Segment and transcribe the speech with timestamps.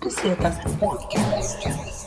[0.00, 1.97] Pesetas Podcast.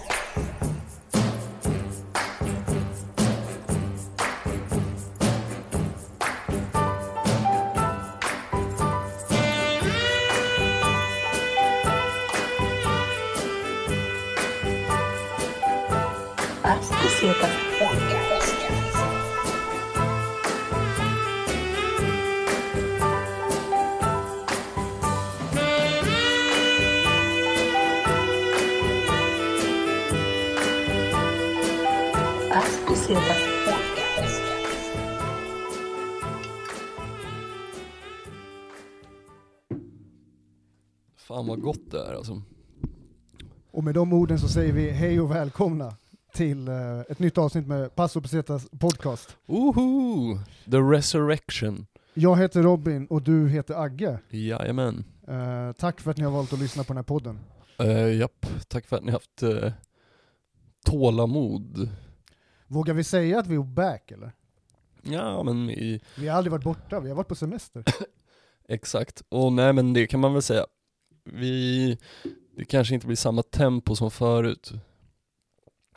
[41.41, 42.41] Fan vad gott det är alltså.
[43.71, 45.95] Och med de orden så säger vi hej och välkomna
[46.33, 49.37] till eh, ett nytt avsnitt med Passo Pesetas podcast.
[49.45, 50.39] Woho!
[50.71, 51.85] The resurrection.
[52.13, 54.19] Jag heter Robin och du heter Agge.
[54.29, 55.03] Jajamän.
[55.27, 57.39] Eh, tack för att ni har valt att lyssna på den här podden.
[57.81, 59.71] Uh, japp, tack för att ni haft uh,
[60.85, 61.89] tålamod.
[62.67, 64.31] Vågar vi säga att vi är back eller?
[65.01, 67.83] Ja men i, Vi har aldrig varit borta, vi har varit på semester.
[68.67, 69.23] exakt.
[69.29, 70.65] Och nej men det kan man väl säga.
[71.31, 71.97] Vi,
[72.55, 74.71] det kanske inte blir samma tempo som förut.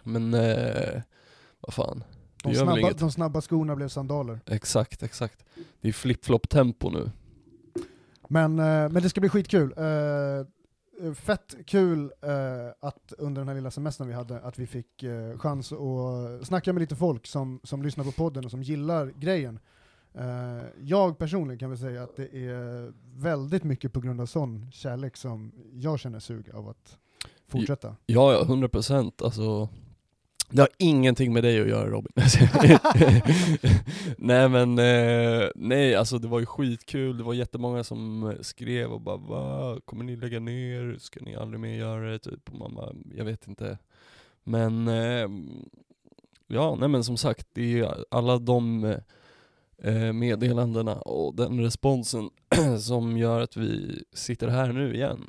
[0.02, 1.02] Men eh,
[1.60, 2.04] vad fan.
[2.42, 4.40] Det De snabba, de snabba skorna blev sandaler.
[4.46, 5.44] Exakt, exakt.
[5.80, 7.10] Det är flip-flop tempo nu.
[8.28, 9.74] Men, eh, men det ska bli skitkul.
[9.76, 15.02] Eh, fett kul eh, att under den här lilla semestern vi hade, att vi fick
[15.02, 19.12] eh, chans att snacka med lite folk som, som lyssnar på podden och som gillar
[19.16, 19.58] grejen.
[20.18, 24.70] Eh, jag personligen kan väl säga att det är väldigt mycket på grund av sån
[24.72, 26.98] kärlek som jag känner sug av att
[27.48, 27.96] fortsätta.
[28.06, 29.22] Ja, ja, 100 procent.
[29.22, 29.68] Alltså,
[30.50, 32.12] det har ingenting med dig att göra Robin.
[34.18, 39.00] nej men, eh, nej alltså det var ju skitkul, det var jättemånga som skrev och
[39.00, 42.18] bara va, kommer ni lägga ner, ska ni aldrig mer göra det?
[42.18, 43.78] Typ, och mamma, jag vet inte.
[44.44, 45.28] Men, eh,
[46.46, 48.98] ja nej men som sagt, det är alla de eh,
[50.14, 52.30] meddelandena och den responsen
[52.80, 55.26] som gör att vi sitter här nu igen,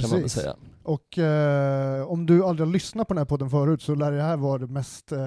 [0.00, 0.56] kan man säga.
[0.82, 4.22] Och eh, om du aldrig har lyssnat på den här podden förut så lär det
[4.22, 5.18] här vara det mest eh,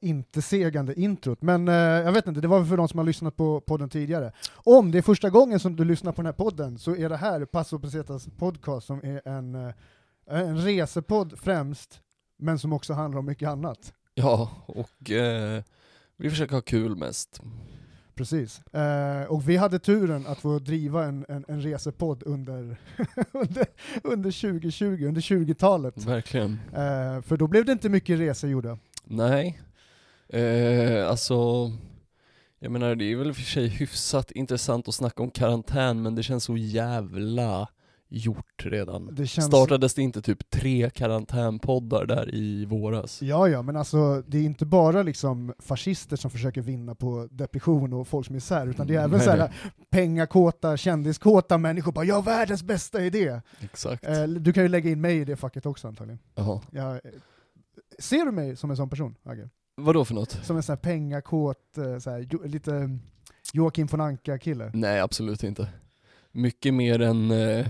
[0.00, 1.42] intesegande introt.
[1.42, 4.32] Men eh, jag vet inte, det var för de som har lyssnat på podden tidigare.
[4.54, 7.16] Om det är första gången som du lyssnar på den här podden så är det
[7.16, 9.72] här Passo Pesetas podcast som är en, eh,
[10.30, 12.00] en resepodd främst,
[12.38, 13.92] men som också handlar om mycket annat.
[14.14, 15.62] Ja, och eh,
[16.16, 17.40] vi försöker ha kul mest.
[18.14, 18.60] Precis.
[18.72, 22.76] Eh, och vi hade turen att få driva en, en, en resepodd under,
[23.32, 23.66] under,
[24.02, 26.04] under 2020, under 20-talet.
[26.04, 26.60] Verkligen.
[26.72, 28.78] Eh, för då blev det inte mycket resor gjorda.
[29.04, 29.60] Nej,
[30.28, 31.70] eh, alltså
[32.58, 36.22] jag menar det är väl för sig hyfsat intressant att snacka om karantän men det
[36.22, 37.68] känns så jävla
[38.08, 39.14] gjort redan.
[39.14, 39.46] Det känns...
[39.46, 43.22] Startades det inte typ tre karantänpoddar där i våras?
[43.22, 47.92] Ja, ja, men alltså det är inte bara liksom fascister som försöker vinna på depression
[47.92, 49.52] och folks misär, utan det är även Nej, så här
[49.90, 53.40] pengakåta, kändiskåta människor bara ”jag har världens bästa idé”.
[53.60, 54.06] Exakt.
[54.06, 56.18] Eh, du kan ju lägga in mig i det facket också antagligen.
[56.70, 57.00] Jag, eh,
[57.98, 59.48] ser du mig som en sån person, Agge?
[59.76, 60.30] Vadå för något?
[60.30, 63.00] Som en sån här pengakåt, eh, så här, lite mm,
[63.52, 64.70] Joakim von Anka-kille?
[64.74, 65.68] Nej absolut inte.
[66.32, 67.66] Mycket mer än eh,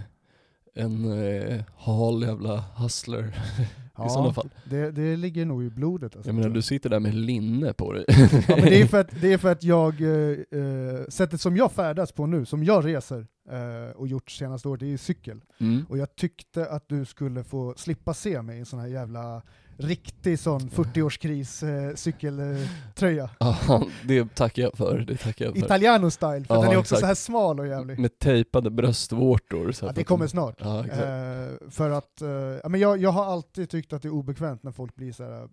[0.76, 3.24] en eh, hal jävla hustler
[4.06, 4.50] i sådana fall.
[4.64, 6.16] Det, det ligger nog i blodet.
[6.16, 8.04] Alltså, Jag menar du sitter där med linne på dig.
[8.48, 11.56] Ja, men det, är för att, det är för att jag, eh, eh, sättet som
[11.56, 15.40] jag färdas på nu, som jag reser eh, och gjort senaste året, det är cykel.
[15.58, 15.86] Mm.
[15.88, 19.42] Och jag tyckte att du skulle få slippa se mig i en sån här jävla
[19.78, 23.30] riktig sån 40-årskris eh, cykeltröja.
[23.40, 24.98] Ja, det tackar jag för.
[24.98, 25.64] Det tackar jag för.
[25.64, 27.00] Italiano style, för Ja, den är också exakt.
[27.00, 27.98] så här smal och jävlig.
[27.98, 29.72] Med tejpade bröstvårtor.
[29.72, 30.56] Så Ja, det de- kommer snart.
[30.60, 30.78] Ja.
[30.86, 34.72] Eh, för att, eh, men jag, jag har alltid tyckt att det är obekvämt när
[34.72, 35.48] folk blir så här,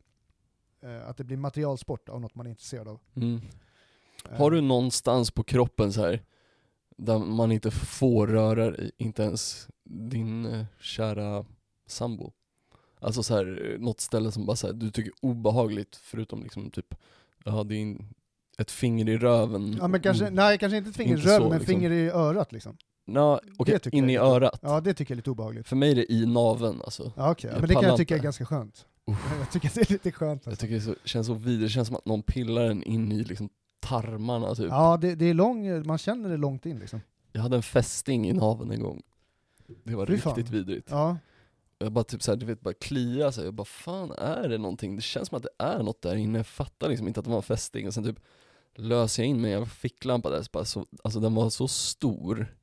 [0.84, 3.00] eh, att det blir materialsport av något man är intresserad av.
[3.16, 3.42] Mm.
[4.32, 6.22] Eh, Har du någonstans på kroppen så här
[6.98, 11.46] där man inte får röra inte ens din eh, kära
[11.88, 12.32] sambo?
[13.04, 16.72] Alltså så här, något ställe som bara så här, du tycker är obehagligt förutom liksom
[16.72, 16.96] typ,
[17.46, 18.08] ja din,
[18.58, 19.78] ett finger i röven.
[19.82, 20.36] Ja men kanske, Mm.
[20.36, 21.66] nej kanske inte ett finger i röven, men liksom.
[21.76, 22.78] finger i örat liksom.
[23.06, 24.60] Nå, Det tycker in jag i är örat.
[24.62, 25.68] Ja det tycker jag är lite obehagligt.
[25.68, 27.12] För mig är det i naveln alltså.
[27.16, 28.86] Ja okej, Jag men det kan jag tycka är ganska skönt.
[29.12, 29.34] Uff.
[29.40, 30.62] Jag tycker att det är lite skönt Jag alltså.
[30.66, 33.24] tycker det så, känns så vidrigt, det känns som att någon pillar en in i
[33.24, 34.68] liksom tarmarna typ.
[34.70, 37.02] Ja det, det är lång, man känner det långt in liksom.
[37.32, 39.02] Jag hade en fästing i naveln en gång.
[39.84, 40.36] Det var Fy fan.
[40.36, 40.88] riktigt vidrigt.
[40.92, 41.18] Ja,
[41.84, 44.96] Jag bara typ såhär, du vet bara klia sig, jag bara fan är det någonting?
[44.96, 47.30] Det känns som att det är något där inne, jag fattar liksom inte att det
[47.30, 48.20] var en fästing och sen typ
[48.76, 51.68] löser jag in mig en jävla ficklampa där, så bara så, alltså den var så
[51.68, 52.56] stor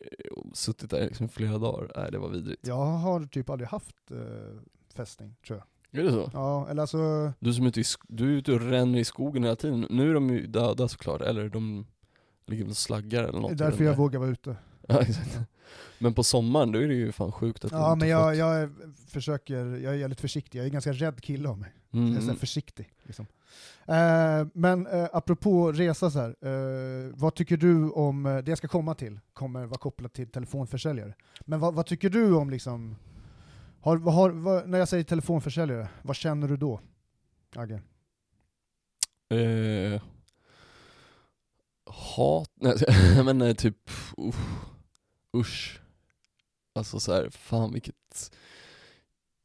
[0.00, 2.66] eh, och suttit där liksom flera dagar, nej det var vidrigt.
[2.66, 4.60] Jag har typ aldrig haft eh,
[4.94, 6.00] fästing, tror jag.
[6.00, 6.30] Är det så?
[6.32, 9.42] Ja, eller alltså, Du som är ute i, du är ute och ränner i skogen
[9.44, 11.86] hela tiden, nu är de ju döda såklart, eller de
[12.46, 13.50] ligger väl och slaggar eller det något.
[13.50, 14.56] är i därför jag vågar vara ute.
[14.88, 15.38] Ja, exakt.
[15.98, 18.70] Men på sommaren, då är det ju fan sjukt att Ja, men jag, jag är-
[19.10, 21.72] försöker, jag är jävligt försiktig, jag är en ganska rädd kille av mig.
[21.92, 22.08] Mm.
[22.08, 22.92] Jag är så här försiktig.
[23.02, 23.26] Liksom.
[23.86, 28.58] Eh, men eh, apropå resa så här, eh, vad tycker du om, eh, det jag
[28.58, 31.14] ska komma till kommer vara kopplat till telefonförsäljare.
[31.40, 32.96] Men vad, vad tycker du om liksom,
[33.80, 36.80] har, har, vad, när jag säger telefonförsäljare, vad känner du då?
[37.56, 37.80] Agge?
[39.30, 40.02] Eh,
[42.16, 43.76] hat, nej men eh, typ,
[44.18, 44.34] usch,
[45.38, 45.80] usch.
[46.74, 48.30] Alltså så här, fan vilket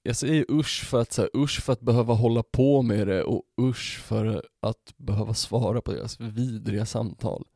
[0.03, 3.23] Jag säger usch för att så här, usch för att behöva hålla på med det
[3.23, 7.47] och usch för att behöva svara på deras vidriga samtal.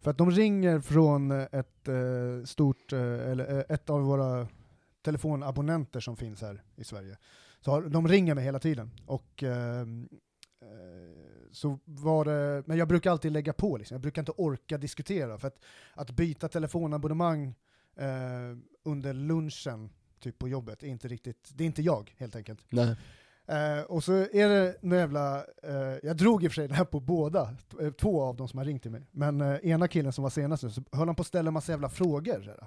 [0.00, 4.48] För att de ringer från ett eh, stort, eh, eller eh, ett av våra
[5.02, 7.16] telefonabonnenter som finns här i Sverige.
[7.60, 8.90] Så har, de ringer mig hela tiden.
[9.06, 9.86] Och eh, eh,
[11.52, 13.94] så var det, men jag brukar alltid lägga på liksom.
[13.94, 15.38] jag brukar inte orka diskutera.
[15.38, 15.58] För att,
[15.94, 17.54] att byta telefonabonnemang
[18.00, 22.60] eh, under lunchen, typ på jobbet, är inte riktigt, det är inte jag helt enkelt.
[22.68, 22.96] Nej.
[23.46, 26.74] Eh, och så är det några jävla, eh, jag drog i och för sig det
[26.74, 27.56] här på båda,
[28.00, 29.02] två av dem som har ringt till mig.
[29.10, 31.54] Men eh, ena killen som var senast nu, så höll han på att ställa en
[31.54, 32.42] massa jävla frågor.
[32.42, 32.66] Så här.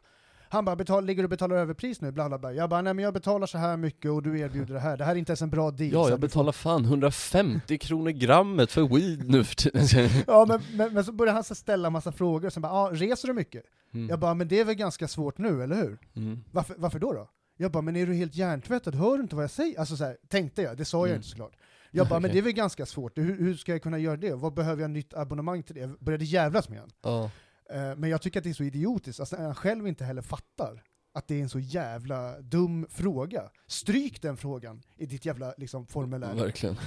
[0.53, 2.11] Han bara, betal, ligger du och betalar överpris nu?
[2.11, 2.53] Bla, bla, bla.
[2.53, 4.97] Jag bara, nej men jag betalar så här mycket och du erbjuder det här.
[4.97, 5.91] Det här är inte ens en bra deal.
[5.93, 10.09] Ja, jag betalar fan 150 kronor grammet för weed nu för tiden.
[10.27, 12.89] Ja, men, men, men så började han så ställa en massa frågor, sen bara, ah,
[12.91, 13.63] reser du mycket?
[13.93, 14.09] Mm.
[14.09, 15.97] Jag bara, men det är väl ganska svårt nu, eller hur?
[16.15, 16.43] Mm.
[16.51, 17.29] Varför, varför då då?
[17.57, 18.95] Jag bara, men är du helt hjärntvättad?
[18.95, 19.79] Hör du inte vad jag säger?
[19.79, 21.15] Alltså så här, tänkte jag, det sa jag Mm.
[21.15, 21.53] inte såklart.
[21.91, 22.33] Jag bara, men Okej.
[22.33, 24.33] det är väl ganska svårt, hur, hur ska jag kunna göra det?
[24.33, 25.81] Vad behöver jag nytt abonnemang till det?
[25.81, 26.95] Jag började jävlas med honom.
[27.03, 27.31] Ja.
[27.73, 30.83] Eh, men jag tycker att det är så idiotiskt, alltså, han själv inte heller fattar
[31.13, 33.49] att det är en så jävla dum fråga.
[33.67, 36.35] Stryk den frågan i ditt jävla liksom, formulär.
[36.35, 36.77] Verkligen.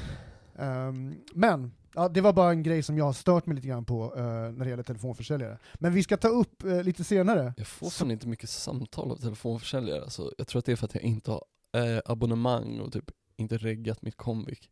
[0.58, 3.84] Ehm, men, ja, det var bara en grej som jag har stört mig lite grann
[3.84, 5.58] på eh, när det gäller telefonförsäljare.
[5.74, 9.16] Men vi ska ta upp eh, lite senare, Jag får fan inte mycket samtal av
[9.16, 12.92] telefonförsäljare, alltså, jag tror att det är för att jag inte har eh, abonnemang och
[12.92, 14.68] typ inte reggat mitt Comviq.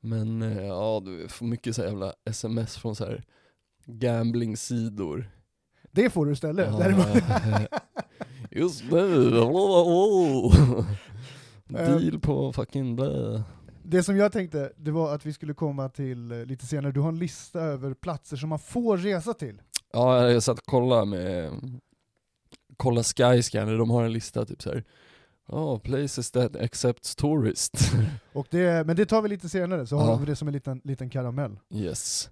[0.00, 3.24] Men ja, du får mycket så jävla sms från så här
[3.86, 5.30] gambling-sidor.
[5.92, 6.68] det får du istället.
[8.50, 9.30] Eh, Just nu,
[11.68, 13.42] deal på fucking blä.
[13.82, 17.00] det som jag tänkte, det var att vi skulle komma till eh, lite senare, du
[17.00, 19.62] har en lista över platser som man får resa till.
[19.92, 21.50] Ja, jag satt och kollade med,
[22.76, 24.84] kolla Skyscanner, de har en lista typ så här.
[25.48, 27.90] Oh, places that accepts tourists.
[28.32, 30.00] Och det, men det tar vi lite senare, så Ja.
[30.02, 31.58] har vi det som en liten, liten karamell.
[31.74, 32.30] Yes.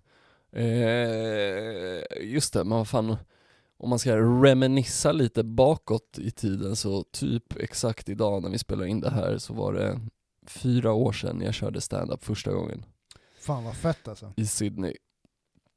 [0.53, 3.17] Eh, just det, men vad fan,
[3.77, 8.85] om man ska reminissa lite bakåt i tiden så typ exakt idag när vi spelar
[8.87, 10.01] in det här så var det
[10.47, 12.85] fyra år sedan jag körde stand-up första gången
[13.39, 14.33] Fan vad fett alltså.
[14.37, 14.97] i Sydney.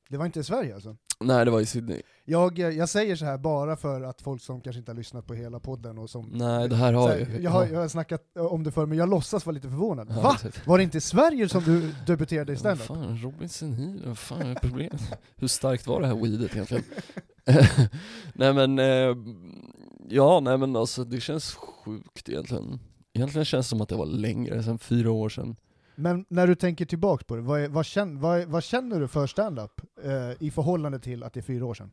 [0.09, 0.95] Det var inte i Sverige alltså?
[1.19, 2.01] Nej det var i Sydney.
[2.25, 5.33] Jag, jag säger så här bara för att folk som kanske inte har lyssnat på
[5.33, 6.29] hela podden och som...
[6.33, 8.71] Nej det här har så jag här, jag, har, jag har snackat eh, om det
[8.71, 10.07] förr, men jag låtsas vara lite förvånad.
[10.09, 10.31] Ja, Va?
[10.35, 10.67] exakt.
[10.67, 12.85] Var det inte i Sverige som du debuterade i standup?
[12.85, 15.01] fan, Robin Senil, vad fan är problemet?
[15.35, 16.83] Hur starkt var det här weedet egentligen?
[18.33, 19.15] nej men, eh,
[20.09, 22.79] ja nej men alltså det känns sjukt egentligen.
[23.13, 25.55] Egentligen känns det som att det var längre, sen fyra år sedan.
[25.95, 28.99] Men när du tänker tillbaka på det, vad, är, vad, känner, vad, är, vad känner
[28.99, 31.91] du för standup eh, i förhållande till att det är fyra år sedan?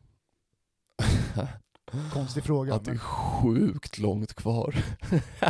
[2.13, 2.75] Konstig fråga.
[2.75, 4.75] Att det är Men, sjukt långt kvar.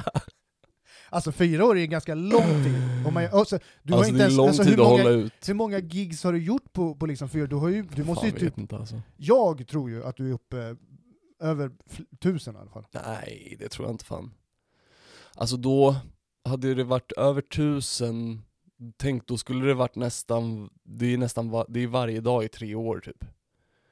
[1.09, 3.05] alltså fyra år är en ganska lång tid.
[3.07, 4.89] Om man, alltså, du har alltså inte det är ens, lång alltså, tid hur, att
[4.89, 5.49] många, hålla ut.
[5.49, 7.47] hur många gigs har du gjort på, på liksom fyra?
[7.47, 9.01] Du, har ju, du måste ju typ, inte alltså.
[9.17, 10.75] jag tror ju att du är uppe
[11.39, 11.71] över
[12.19, 12.85] tusen i alla fall.
[12.91, 14.33] Nej, det tror jag inte fan.
[15.35, 15.95] Alltså då
[16.45, 18.41] hade det varit över tusen,
[18.97, 22.47] tänk då skulle det varit nästan, det är nästan, va, det är varje dag i
[22.47, 23.25] tre år typ.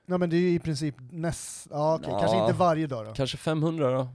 [0.06, 2.20] Nej men det är ju i princip näst, ja okej, Ja.
[2.20, 3.14] kanske inte varje dag då.
[3.14, 4.08] Kanske 500 då.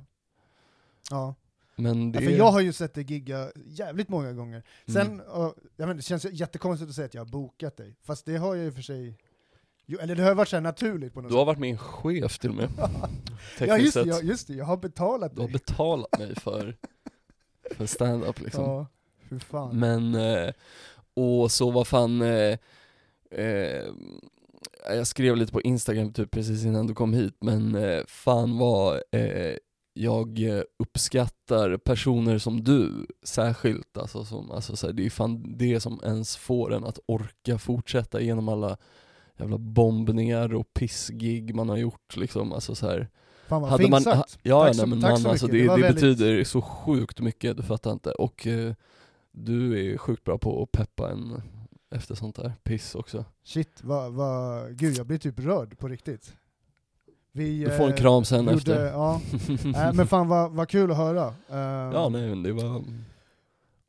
[1.10, 1.34] Ja.
[1.76, 2.38] Men det Ja, för är...
[2.38, 4.62] jag har ju sett dig gigga jävligt många gånger.
[4.86, 5.26] Sen, Mm.
[5.28, 8.36] ja, jag vet, det känns jättekonstigt att säga att jag har bokat dig, fast det
[8.36, 9.18] har jag ju för sig,
[9.86, 11.46] jo, eller det har varit så naturligt på något Du har sätt.
[11.46, 12.68] varit min chef till och med.
[13.60, 14.06] Ja just det, sett.
[14.06, 15.52] ja, just det, jag har betalat Du har dig.
[15.52, 16.76] betalat mig för,
[17.70, 18.64] för stand-up liksom.
[18.64, 18.86] Ja,
[19.28, 19.78] hur fan.
[19.78, 20.52] Men, eh,
[21.14, 22.58] och så vad fan, eh,
[23.30, 23.84] eh,
[24.88, 29.02] jag skrev lite på Instagram typ precis innan du kom hit, men eh, fan vad
[29.12, 29.56] eh,
[29.94, 30.40] jag
[30.78, 36.00] uppskattar personer som du särskilt, alltså, som, alltså så här, det är fan det som
[36.04, 38.76] ens får en att orka fortsätta genom alla
[39.36, 43.08] jävla bombningar och pissgig man har gjort liksom, alltså så här.
[43.48, 44.38] Fan vad Hade fint man, sagt.
[44.42, 45.68] ja, Tack nej, så- men tack man, så alltså, mycket.
[45.68, 48.10] det, det väldigt- betyder så sjukt mycket, du fattar inte.
[48.10, 48.72] Och eh,
[49.32, 51.42] du är sjukt bra på att peppa en
[51.90, 53.24] efter sånt där piss också.
[53.44, 56.34] Shit, vad, vad, gud jag blir typ rörd på riktigt.
[57.32, 58.84] Vi, Du får en eh, kram sen gjorde, efter.
[58.86, 59.20] Ja,
[59.88, 61.26] äh, men fan vad, vad kul att höra.
[61.50, 62.84] Eh, Ja, nej men det var...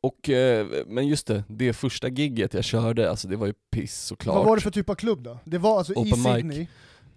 [0.01, 3.95] Och, eh, men just det, det första gigget jag körde, alltså det var ju piss
[4.05, 4.35] såklart.
[4.35, 5.39] vad var det för typ av klubb då?
[5.43, 6.67] Det var alltså i Open mic.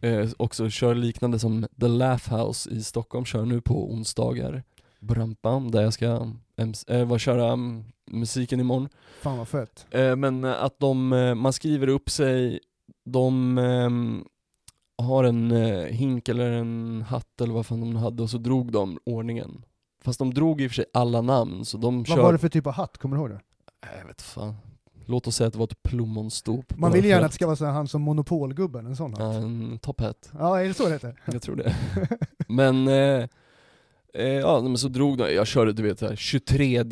[0.00, 4.62] Eh, också kör liknande som The Laugh House i Stockholm, kör nu på onsdagar.
[5.00, 8.88] Brampam, där jag ska MC, eh, vad, köra um, musiken imorgon.
[9.21, 9.87] fan vad fett.
[9.90, 12.61] Eh, men att de, eh, man skriver upp sig,
[13.04, 14.25] de ehm,
[15.02, 18.73] har en eh, hink eller en hatt eller vad fan de hade och så drog
[18.73, 19.64] de ordningen.
[20.04, 22.23] Fast de drog i och för sig alla namn, så de Vad kör...
[22.23, 23.40] var det för typ av hatt, kommer du ihåg det?
[23.87, 24.54] Nej, Jag vet fan.
[25.11, 26.76] Låt oss säga att det var ett plommonstop.
[26.76, 29.35] Man vill gärna att det ska vara så han som monopolgubben, en sån hatt.
[29.35, 30.31] en top hat.
[30.38, 31.21] Ja, är det så det heter?
[31.33, 31.76] Jag tror det.
[32.49, 33.29] men, eh,
[34.14, 36.85] eh, ja men så drog de, jag körde du vet här 23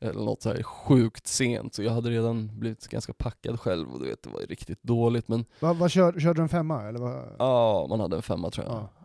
[0.00, 4.00] eller något så här sjukt sent, så jag hade redan blivit ganska packad själv och
[4.00, 6.98] du vet det var riktigt dåligt men Vad, vad kör, körde du en femma eller
[6.98, 7.24] vad?
[7.38, 8.74] ja, man hade en femma tror jag.
[8.74, 8.99] Ja.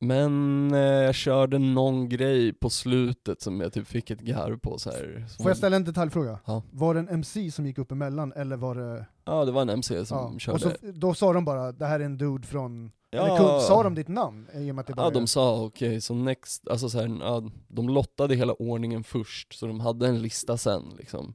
[0.00, 4.78] Men eh, jag körde någon grej på slutet som jag typ fick ett garv på
[4.78, 5.26] så här.
[5.28, 6.38] som- Får jag ställa en detaljfråga?
[6.44, 6.62] Ja.
[6.70, 9.06] Var det en MC som gick upp emellan eller var det...
[9.24, 10.38] Ja det var en MC som Ja.
[10.38, 10.54] körde.
[10.54, 12.90] Och så, då sa de bara, det här är en dude från...
[13.10, 14.46] ja, Eller sa de ditt namn?
[14.54, 17.18] I och med att det bara Ja de sa okej, så next, alltså så här,
[17.20, 21.34] ja, de lottade hela ordningen först, så de hade en lista sen liksom.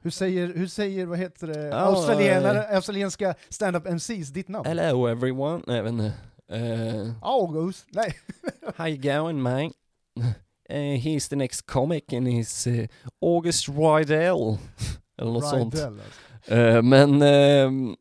[0.00, 4.66] Hur säger, hur säger, vad heter det, australienare, australienska stand-up MCs ditt namn?
[4.66, 6.12] Hello everyone, nej jag vet inte.
[6.50, 7.86] Eh, August?
[7.90, 8.14] Nej.
[8.76, 9.74] how you going mate?
[10.70, 12.86] Uh, he's the next comic and he's uh,
[13.20, 14.58] August Rydell.
[15.18, 15.74] Eller något sånt.
[15.74, 16.54] Alltså.
[16.54, 17.96] Eh, men, ehm,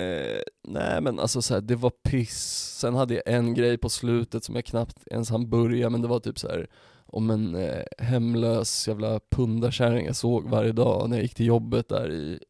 [0.00, 2.76] eh, nej men alltså så här, det var piss.
[2.78, 6.08] Sen hade jag en grej på slutet som jag knappt ens hann börja, men det
[6.08, 6.66] var typ så här
[7.06, 11.88] om en eh, hemlös jävla pundarkärring jag såg varje dag när jag gick till jobbet
[11.88, 12.40] där i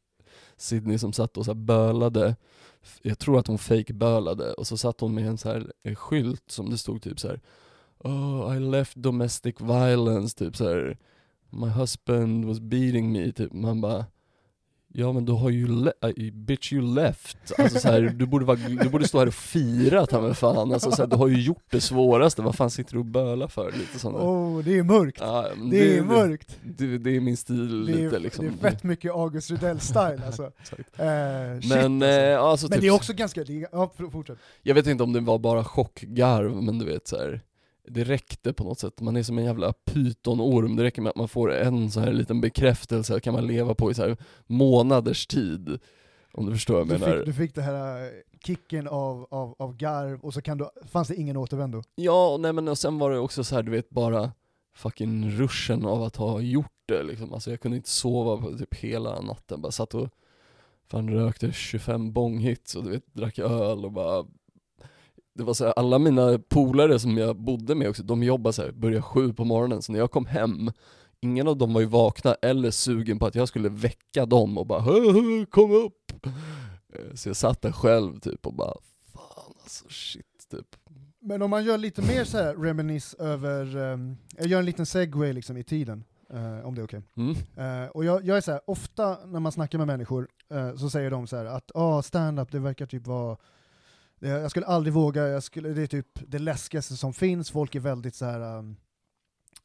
[0.61, 2.37] Sydney som satt och så här bölade.
[3.02, 5.97] Jag tror att hon fake bölade och så satt hon med en så här en
[5.97, 7.40] skylt som det stod typ så här.
[7.99, 10.99] Oh, I left domestic violence, typ så här.
[11.50, 13.52] My husband was beating me, typ.
[13.52, 14.05] Man bara
[14.92, 18.44] Ja men du har ju le- äh, bitch you left, alltså så här, du, borde
[18.44, 21.28] vara, du borde stå här och fira ta mig fan, alltså så här, du har
[21.28, 23.73] ju gjort det svåraste, vad fan sitter du och bölar för?
[23.73, 24.25] Lite sånt där.
[24.25, 25.18] Oh, det är mörkt.
[25.20, 26.59] Ja, men det är mörkt.
[26.62, 28.44] Det, det är min stil Det är, lite liksom.
[28.61, 30.50] det är fett mycket August Rydell-style alltså.
[30.64, 32.40] Shit, Men, alltså.
[32.47, 34.38] alltså, Men typ, det är också ganska, det ja fortsätt.
[34.62, 37.40] jag vet inte om det var bara chockgarv, men du vet så här.
[37.92, 41.16] Det räckte på något sätt, man är som en jävla pytonorm, det räcker med att
[41.16, 44.16] man får en så här liten bekräftelse, kan man leva på i så här
[44.47, 45.78] månaders tid.
[46.32, 47.16] Om du förstår vad Du jag menar.
[47.16, 48.09] fick, du fick det här eh,
[48.47, 51.82] kicken av, av, av garv och så kan du, fanns det ingen återvändo.
[51.94, 54.32] Ja, nej men och sen var det också så här, du vet bara
[54.75, 57.32] fucking ruschen av att ha gjort det liksom.
[57.35, 60.09] Alltså jag kunde inte sova på typ hela natten, bara satt och
[60.90, 64.26] fan rökte 25 bonghits och du vet, drack öl och bara
[65.34, 68.62] det var så här, alla mina polare som jag bodde med också, de jobbade så
[68.62, 70.70] här, började sju på morgonen, så när jag kom hem
[71.22, 74.66] Ingen av dem var ju vakna eller sugen på att jag skulle väcka dem och
[74.66, 76.12] bara "Hö, hö, kom upp!
[76.92, 78.75] Eh, Så jag satt där själv typ och bara
[79.12, 80.76] fan alltså shit typ
[81.20, 84.87] Men om man gör lite mer så här reminisce över, ehm, jag gör en liten
[84.87, 87.02] segway liksom i tiden, eh, om det är okej.
[87.16, 87.37] mm.
[87.84, 90.90] Eh, och jag, jag är så här, ofta när man snackar med människor eh, så
[90.90, 93.37] säger de så här att ah, stand-up det verkar typ vara
[94.28, 97.80] jag skulle aldrig våga, jag skulle, det är typ det läskigaste som finns, folk är
[97.80, 98.58] väldigt så här.
[98.58, 98.76] ehm,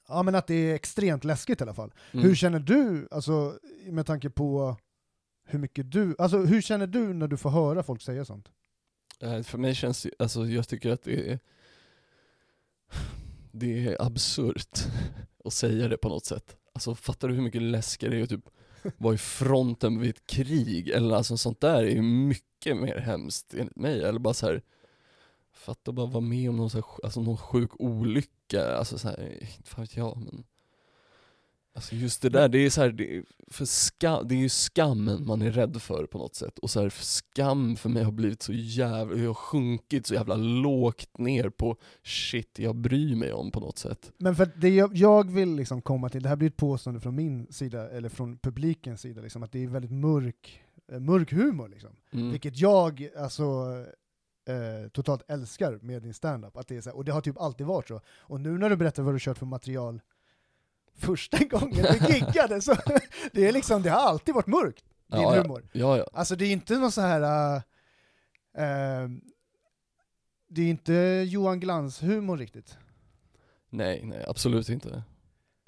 [0.07, 1.93] ja men att det är extremt läskigt i alla fall.
[2.11, 2.25] Mm.
[2.25, 4.77] Hur känner du, alltså med tanke på
[5.45, 8.49] hur mycket du, alltså hur känner du när du får höra folk säga sånt?
[9.19, 11.39] Eh, För mig känns det, alltså jag tycker att det är
[13.51, 14.79] Det är absurt
[15.45, 18.29] att säga det på något sätt Alltså fattar du hur mycket läskigare det är att
[18.29, 18.49] typ
[18.97, 20.89] vara i fronten vid ett krig?
[20.89, 24.61] Eller alltså sånt där är ju mycket mer hemskt enligt mig, eller bara så här.
[25.53, 29.43] Fatta bara vara med om någon, så här, alltså någon sjuk olycka, alltså så här,
[29.57, 30.43] inte fan vet jag men
[31.75, 34.49] Alltså just det där, det är så här, det är, för ska, det är ju
[34.49, 36.59] skammen man är rädd för på något sätt.
[36.59, 40.35] Och så här, skam för mig har blivit så jävla, jag har sjunkit så jävla
[40.35, 44.11] lågt ner på shit jag bryr mig om på något sätt.
[44.17, 47.15] Men för det jag, jag vill liksom komma till, det här blir ett påstående från
[47.15, 51.69] min sida, eller från publikens sida, liksom, att det är väldigt mörk, eh, mörk humor.
[51.69, 51.95] Liksom.
[52.11, 52.31] Mm.
[52.31, 53.43] Vilket jag alltså,
[54.47, 56.57] eh, totalt älskar med din standup.
[56.57, 58.01] Att det är så här, och det har typ alltid varit så.
[58.17, 60.01] Och nu när du berättar vad du kört för material
[60.97, 62.75] första gången du giggade, så
[63.33, 65.63] det, är liksom, det har alltid varit mörkt, din Ja, humor.
[65.71, 66.05] Ja, ja.
[66.13, 67.55] Alltså det är inte någon så här...
[68.57, 69.09] äh,
[70.49, 70.93] det är inte
[71.27, 72.77] Johan Glans-humor riktigt.
[73.69, 75.03] Nej, nej absolut inte.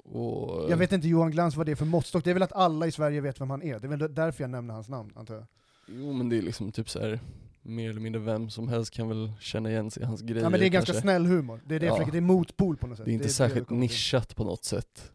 [0.04, 2.52] Och, Jag vet inte Johan Glans vad det är för måttstock, det är väl att
[2.52, 5.12] alla i Sverige vet vem han är, det är väl därför jag nämner hans namn
[5.16, 5.46] antar jag.
[5.88, 7.20] Jo men det är liksom typ så här
[7.62, 10.50] mer eller mindre vem som helst kan väl känna igen sig i hans grejer Ja
[10.50, 11.02] men det är ganska kanske.
[11.02, 11.96] snäll humor, det är det jag Ja.
[11.96, 13.04] försöker, det är motpol på något sätt.
[13.06, 13.90] Det är inte jag särskilt kommer till.
[13.90, 15.12] nischat på något sätt.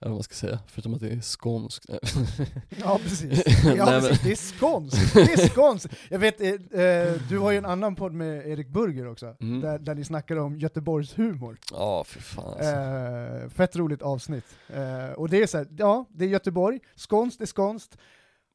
[0.00, 1.86] Eller vad man ska säga, förutom att det är skånskt.
[2.82, 3.42] Ja precis,
[3.76, 4.22] ja, precis.
[4.22, 5.88] det är skånskt, det är skånskt!
[6.10, 9.60] Jag vet, eh, eh, du har ju en annan podd med Erik Burger också, Mm.
[9.60, 11.58] där, där ni snackar om Göteborgs humor.
[11.72, 12.64] Ja, för fan alltså.
[13.44, 14.44] Eh, fett roligt avsnitt.
[14.68, 17.98] Eh, och det är så här, ja, det är Göteborg, skånskt är skånskt,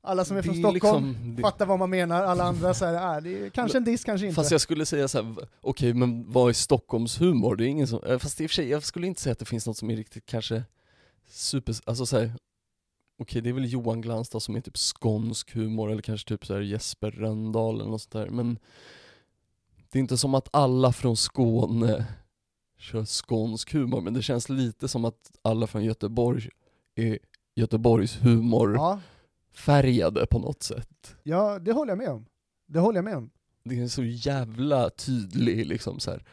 [0.03, 2.85] alla som är, från Det Stockholm liksom- det- fattar vad man menar, alla andra så
[2.85, 4.35] här, äh, det är kanske en diss, kanske inte.
[4.35, 7.55] Fast jag skulle säga så okej men vad är Stockholms humor?
[7.55, 9.45] Det är ingen som, fast i och för sig, jag skulle inte säga att det
[9.45, 10.63] finns något som är riktigt kanske
[11.33, 12.31] super, alltså så här.
[13.17, 16.45] Okej det är väl Johan Glans då som är typ skånsk humor, eller kanske typ
[16.45, 18.59] så här Jesper Rönndahl eller något sånt där, men
[19.89, 22.05] det är inte som att alla från Skåne
[22.77, 26.49] kör skånsk humor, men det känns lite som att alla från Göteborg
[26.95, 27.19] är
[27.55, 28.99] Göteborgs humor Ja,
[29.53, 31.15] färgade på något sätt.
[31.23, 32.25] ja, det håller jag med om.
[32.67, 33.29] Det håller jag med om.
[33.63, 36.23] det är så jävla tydlig liksom så här.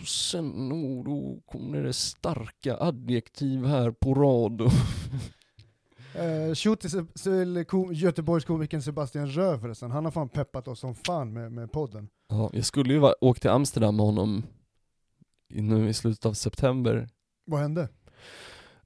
[0.00, 4.60] Och sen oh, då kommer det starka adjektiv här på rad.
[4.60, 10.94] Uh, Shoot till, till ko- Göteborgskomikern Sebastian Rö förresten, han har fan peppat oss som
[10.94, 12.08] fan med, med podden.
[12.28, 14.42] Ja, jag skulle ju va- åkt till Amsterdam med honom
[15.54, 17.08] i- nu i slutet av september.
[17.46, 17.88] Vad hände?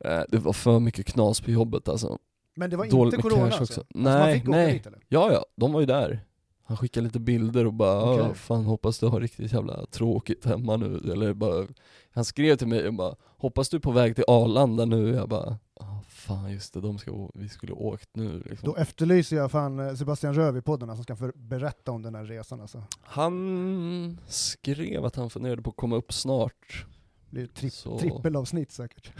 [0.04, 2.18] Eh, det var för mycket knas på jobbet alltså.
[2.56, 3.62] Men det var Dåligt inte corona cash alltså?
[3.62, 3.80] också.
[3.80, 4.72] alltså man Nej, fick åka nej.
[4.72, 4.98] dit eller?
[5.08, 6.24] Ja, ja, de var ju där.
[6.68, 8.16] Han skickade lite bilder och bara.
[8.16, 11.66] "Ja, fan hoppas du har riktigt jävla tråkigt hemma nu, eller bara
[12.10, 15.28] Han skrev till mig och bara 'Hoppas du är på väg till Arlanda nu?' Jag
[15.28, 18.66] bara ah, 'Fan just det, de ska, vi skulle åkt nu' liksom.
[18.70, 22.24] Då efterlyser jag fan eh, Sebastian Rö i podden som ska berätta om den här
[22.24, 22.82] resan alltså.
[23.02, 26.86] Han skrev att han funderade på att komma upp snart.
[27.24, 29.12] Det blir tri- Så- trippelavsnitt säkert.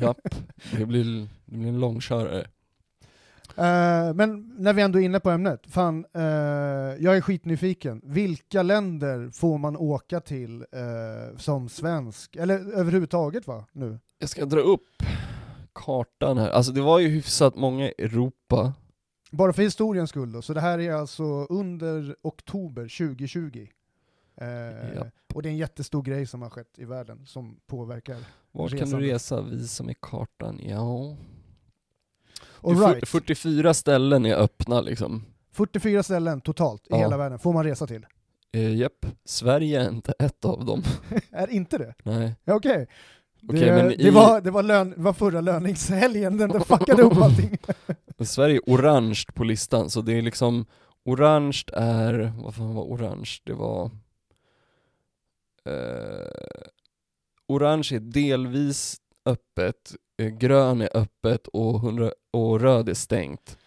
[0.00, 0.18] Japp,
[0.76, 2.46] det blir, det blir en långkörare.
[3.56, 6.22] Eh, men när vi ändå är inne på ämnet, fan, eh,
[6.98, 8.00] jag är skitnyfiken.
[8.04, 12.36] Vilka länder får man åka till eh, som svensk?
[12.36, 13.98] Eller överhuvudtaget va, nu?
[14.18, 15.02] Jag ska dra upp
[15.72, 16.50] kartan här.
[16.50, 18.72] Alltså det var ju hyfsat många i Europa.
[19.30, 23.66] Bara för historiens skull då, så det här är alltså under oktober 2020.
[24.40, 25.08] Eh, Japp.
[25.34, 28.16] och det är en jättestor grej som har skett i världen som påverkar.
[28.52, 29.42] Vart kan du resa?
[29.42, 30.60] Visa mig kartan.
[30.62, 31.16] Ja.
[32.62, 33.08] Det All right.
[33.08, 35.24] 44 ställen är öppna liksom.
[35.52, 36.96] 44 ställen totalt i Ja.
[36.96, 38.06] hela världen får man resa till.
[38.52, 40.82] Eh, japp, Sverige är inte ett av dem.
[41.30, 41.94] är inte det?
[42.02, 42.34] Nej.
[42.46, 42.86] Okej.
[43.48, 46.60] Okej, det, men det, i- var, det, var lön, det var förra löningshelgen, den där
[46.60, 47.58] fuckade upp allting.
[48.20, 50.66] Sverige är orange på listan, så det är liksom
[51.04, 53.30] Orange är, vad fan var orange?
[53.44, 53.90] Det var
[55.64, 56.62] eh,
[57.48, 58.96] Orange är delvis
[59.26, 63.58] öppet, grön är öppet och, 100, och röd är stängt.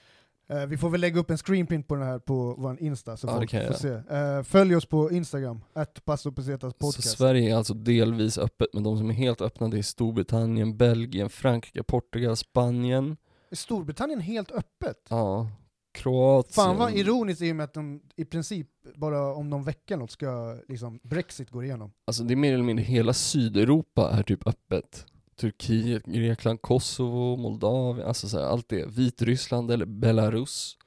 [0.50, 3.28] Eh, vi får väl lägga upp en screenprint på den här på vår Insta så
[3.28, 4.16] Ja, folk jag får se.
[4.16, 7.18] Eh, följ oss på Instagram, att Pesetas Så podcast.
[7.18, 11.30] Sverige är alltså delvis öppet, men de som är helt öppna det är Storbritannien, Belgien,
[11.30, 13.18] Frankrike, Portugal, Spanien,
[13.52, 14.98] Är Storbritannien helt öppet?
[15.10, 15.48] ja,
[15.92, 16.54] Kroatien.
[16.54, 20.12] Fan vad ironiskt i och med att de i princip bara om någon vecka något
[20.12, 21.92] ska liksom Brexit går igenom.
[22.08, 25.06] Alltså det är mer eller mindre hela Sydeuropa är typ öppet.
[25.40, 28.86] Turkiet, Grekland, Kosovo, Moldavien, alltså så här, allt det.
[28.88, 30.78] Vitryssland eller Belarus.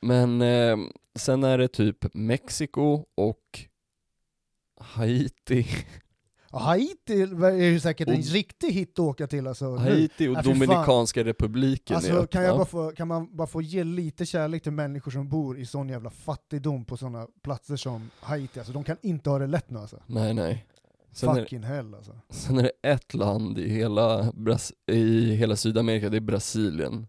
[0.00, 0.76] Men eh,
[1.14, 3.60] sen är det typ Mexiko och
[4.80, 5.66] Haiti.
[6.52, 9.76] Ja, Haiti är ju säkert en Och- riktig hit att åka till alltså.
[9.76, 10.58] Haiti och Ja, fy fan.
[10.58, 12.26] Dominikanska republiken är Alltså öppna.
[12.26, 15.58] kan, jag bara få, kan man bara få ge lite kärlek till människor som bor
[15.58, 19.46] i sån jävla fattigdom på sådana platser som Haiti, alltså de kan inte ha det
[19.46, 20.02] lätt nu alltså.
[20.06, 20.66] Nej nej.
[21.14, 22.12] Sen är, Fucking hell alltså.
[22.30, 27.06] sen är det ett land i hela, Bras- i hela Sydamerika, det är Brasilien.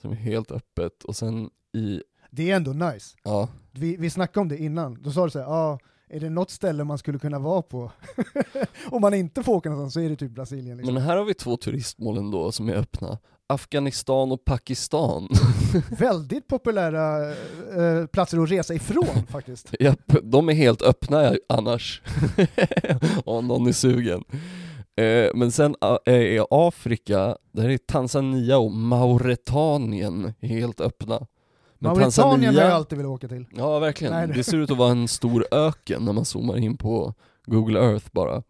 [0.00, 1.04] Som är helt öppet.
[1.04, 3.16] Och sen i, Det är ändå nice.
[3.22, 6.50] ja, Vi, vi snackade om det innan, då sa du såhär, ah, är det något
[6.50, 7.92] ställe man skulle kunna vara på?
[8.90, 10.94] om man inte får åka någonstans så är det typ Brasilien liksom.
[10.94, 13.18] Men här har vi två turistmål ändå som är öppna.
[13.54, 15.28] Afghanistan och Pakistan.
[15.98, 19.74] Väldigt populära eh, platser att resa ifrån faktiskt.
[19.80, 22.02] Japp, de är helt öppna annars.
[23.24, 24.24] Om någon är sugen.
[24.96, 31.26] Eh, men sen eh, är Afrika, där är Tanzania och Mauretanien helt öppna.
[31.78, 33.46] Men Mauretanien har jag alltid velat åka till.
[33.56, 36.76] Ja verkligen, Nej, det ser ut att vara en stor öken när man zoomar in
[36.76, 37.14] på
[37.46, 38.42] Google Earth bara.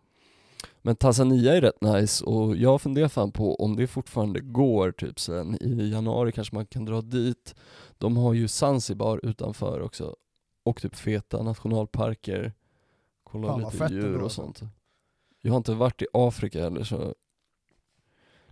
[0.86, 5.20] Men Tanzania är rätt nice och jag funderar fan på om det fortfarande går typ
[5.20, 7.54] sen i januari kanske man kan dra dit.
[7.98, 10.16] De har ju Zanzibar utanför också
[10.64, 12.52] och typ feta nationalparker.
[13.24, 14.42] kolla Fan, lite djur och alltså.
[14.42, 14.62] sånt.
[15.40, 17.14] Jag har inte varit i Afrika heller så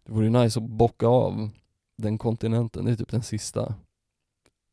[0.04, 1.50] det vore nice att bocka av
[1.96, 3.74] den kontinenten, det är typ den sista.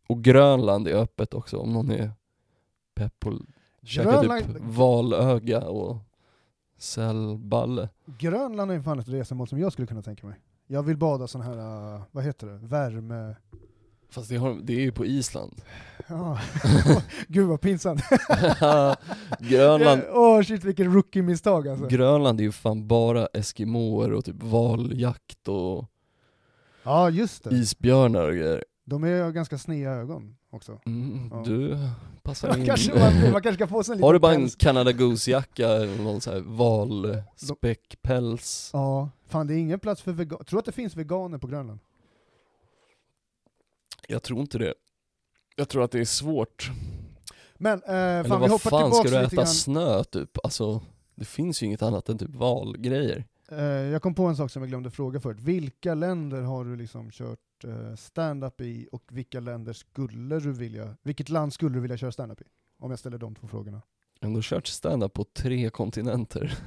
[0.07, 2.11] Och Grönland är öppet också om någon är
[2.95, 5.97] pepp på att käka typ Grönland- valöga och
[6.81, 7.89] sälballe.
[8.19, 10.39] Grönland är ju fan ett resmål som jag skulle kunna tänka mig.
[10.67, 11.57] Jag vill bada sån här,
[11.95, 13.35] uh, vad heter det, värme...
[14.11, 15.61] Fast det, har, det är ju på Island.
[16.07, 16.39] Ja.
[17.27, 18.01] Gud vad pinsamt.
[19.39, 21.87] Grönland, Åh shit vilket rookie-misstag alltså.
[21.87, 25.85] Grönland är ju fan bara eskimoer och typ valjakt och
[26.83, 27.55] Ja just det.
[27.55, 28.65] isbjörnar och grejer.
[28.85, 30.79] De är ju ganska sneda ögon också.
[30.85, 31.43] Mm, Ja.
[31.45, 31.77] Du
[32.23, 32.65] passar in.
[32.65, 34.49] kanske, man, man kanske ska få sig en Har du bara en.
[34.49, 38.69] Canada Goose-jacka eller någon sån här valspäckpäls?
[38.73, 40.43] Ja, fan det är ingen plats för veganer.
[40.43, 41.79] Tror du att det finns veganer på Grönland?
[44.07, 44.73] Jag tror inte det.
[45.55, 46.71] Jag tror att det är svårt.
[47.57, 49.47] Men, eh, Eller fan vi vad hoppar fan ska du äta grann.
[49.47, 50.37] snö typ?
[50.43, 50.81] Alltså,
[51.15, 53.25] det finns ju inget annat än typ valgrejer.
[53.51, 55.39] Eh, jag kom på en sak som jag glömde fråga förut.
[55.39, 60.97] Vilka länder har du liksom kört eh, stand-up i och vilka länder skulle du vilja,
[61.03, 62.45] vilket land skulle du vilja köra stand-up i?
[62.79, 63.81] Om jag ställer de två frågorna.
[64.19, 66.57] Jag har ändå kört stand-up på tre kontinenter.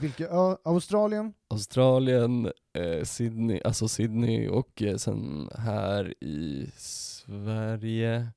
[0.00, 8.28] Vilka, ja, Australien, Australien, eh, Sydney, alltså Sydney och eh, sen här i Sverige.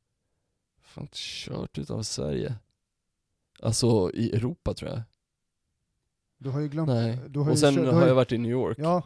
[0.81, 2.55] Fan inte kört utav Sverige.
[3.59, 5.01] Alltså i Europa tror jag.
[6.37, 6.87] du har ju glömt...
[6.89, 7.15] Nej.
[7.15, 8.77] Har Och ju sen kört- har jag varit i New York.
[8.79, 9.03] Ja,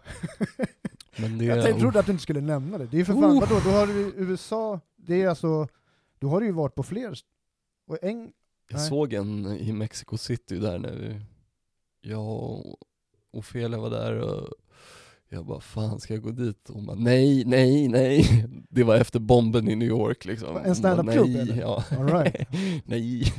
[1.15, 2.85] det, jag tänkte, trodde att du inte skulle nämna det.
[2.85, 3.39] Det är för fan, Oh.
[3.39, 5.67] vadå, då har du i USA, det är alltså,
[6.19, 7.17] då har du ju varit på fler,
[7.87, 8.31] och en,
[8.69, 8.89] Jag Nej.
[8.89, 11.21] såg en i Mexico City där när vi,
[12.01, 12.77] jag och
[13.33, 14.49] Ofelia var där och
[15.29, 16.69] jag bara fan ska jag gå dit?
[16.69, 18.45] Och hon bara nej, nej, nej.
[18.69, 20.57] Det var efter bomben i New York liksom.
[20.57, 21.61] En stand-up-klubb, eller?
[21.61, 21.83] Ja.
[21.91, 22.47] all right.
[22.85, 23.33] nej.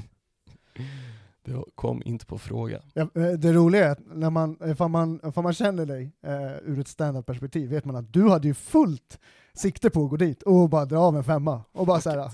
[1.46, 2.82] Det kom inte på fråga.
[2.94, 6.56] Ja, eh, det roliga är att när man, ifall man, ifall man känner dig eh,
[6.64, 9.18] ur ett stand-up perspektiv vet man att du hade ju fullt
[9.54, 11.62] sikte på att gå dit och bara dra av en femma.
[11.72, 12.30] Och bara så här,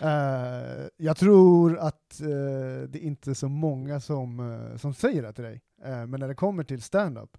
[0.00, 5.32] eh, jag tror att eh, det är inte så många som, eh, som säger det
[5.32, 7.36] till dig, eh, men när det kommer till stand-up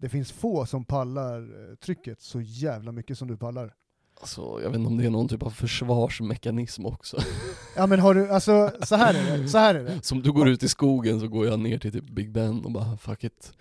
[0.00, 3.74] det finns få som pallar eh, trycket så jävla mycket som du pallar.
[4.20, 7.16] Alltså, jag vet inte om det är någon typ av försvarsmekanism också.
[7.76, 10.04] Ja men har du, alltså så här är det, så här är det.
[10.04, 12.72] Som du går ut i skogen så går jag ner till typ Big Ben och
[12.72, 13.52] bara fuck it.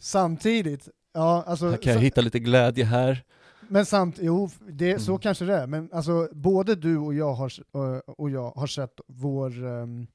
[0.00, 3.24] Samtidigt, ja alltså Här kan jag så- hitta lite glädje här.
[3.70, 5.20] Men samt, jo, det, så Mm.
[5.20, 7.60] kanske det är, men alltså både du och jag har, s-
[8.16, 10.06] och- jag har sett vår um,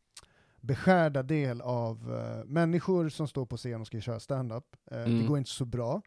[0.62, 4.64] beskärda del av eh, människor som står på scen och ska köra stand-up.
[4.92, 5.28] Eh, Det Mm.
[5.28, 6.02] går inte så bra.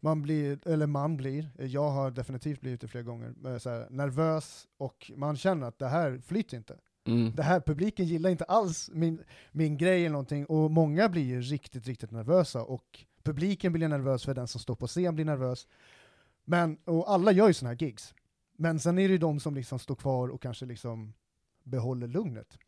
[0.00, 3.86] Man blir, eller man blir, jag har definitivt blivit det flera gånger, eh, så här,
[3.90, 6.76] nervös och man känner att det här flyter inte.
[7.04, 7.34] Mm.
[7.36, 11.40] Det här, publiken gillar inte alls min, min grej eller någonting, och många blir ju
[11.40, 15.66] riktigt, riktigt nervösa, och publiken blir nervös för den som står på scen blir nervös.
[16.44, 18.14] Men, och alla gör ju sådana här gigs.
[18.56, 21.12] Men sen är det ju de som liksom står kvar och kanske liksom
[21.62, 22.58] behåller lugnet.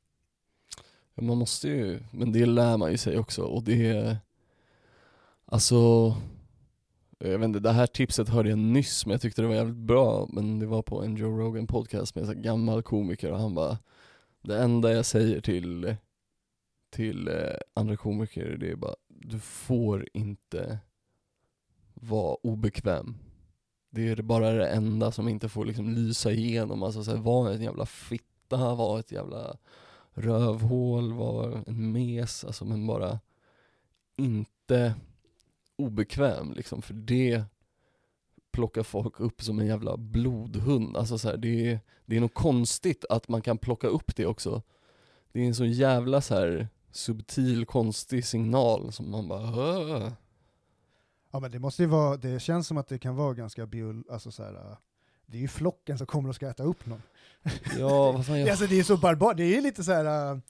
[1.14, 4.16] Ja, man måste ju, men det lär man ju sig också och det,
[5.45, 6.14] alltså,
[7.22, 9.54] Eh, jag vet inte, det här tipset hörde jag nyss men jag tyckte det var
[9.54, 13.38] jävligt bra, men det var på en Joe Rogan podcast med en gammal komiker och
[13.38, 13.78] han bara,
[14.42, 15.96] det enda jag säger till,
[16.90, 20.78] till eh, andra komiker det är bara, du får inte
[21.94, 23.18] vara obekväm.
[23.90, 27.50] Det är bara det enda som inte får liksom lysa igenom, alltså så här, var
[27.50, 29.56] en jävla fitta, var ett jävla
[30.14, 33.20] rövhål, var en mes, alltså men bara
[34.16, 34.94] inte
[35.83, 37.45] obekväm liksom, för det
[38.53, 40.97] plockar folk upp som en jävla blodhund.
[40.97, 44.27] Alltså så här, det, är, det är nog konstigt att man kan plocka upp det
[44.27, 44.62] också.
[45.33, 50.09] Det är en så jävla så här subtil, konstig signal som man bara "Åh."
[51.31, 54.05] Ja men det måste ju vara, det känns som att det kan vara ganska bio,
[54.12, 54.77] alltså så här,
[55.27, 57.03] det är ju flocken som kommer och ska äta upp någon.
[57.79, 58.49] Ja, vad fan jag...
[58.49, 60.40] Alltså det är så barbariskt, det är lite så här,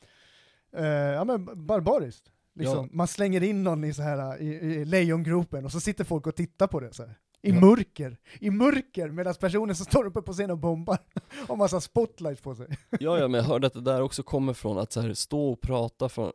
[0.76, 2.32] äh, ja men barbariskt.
[2.54, 2.76] Liksom.
[2.76, 2.88] Ja.
[2.92, 6.36] Man slänger in någon i, så här, i, i lejongropen och så sitter folk och
[6.36, 7.18] tittar på det så här.
[7.44, 7.60] I Ja.
[7.60, 10.98] mörker, i mörker, medan personen som står uppe på scenen och bombar
[11.48, 12.66] har massa spotlights på sig.
[13.00, 15.52] Ja, ja, men jag hörde att det där också kommer från att så här, stå
[15.52, 16.32] och prata från,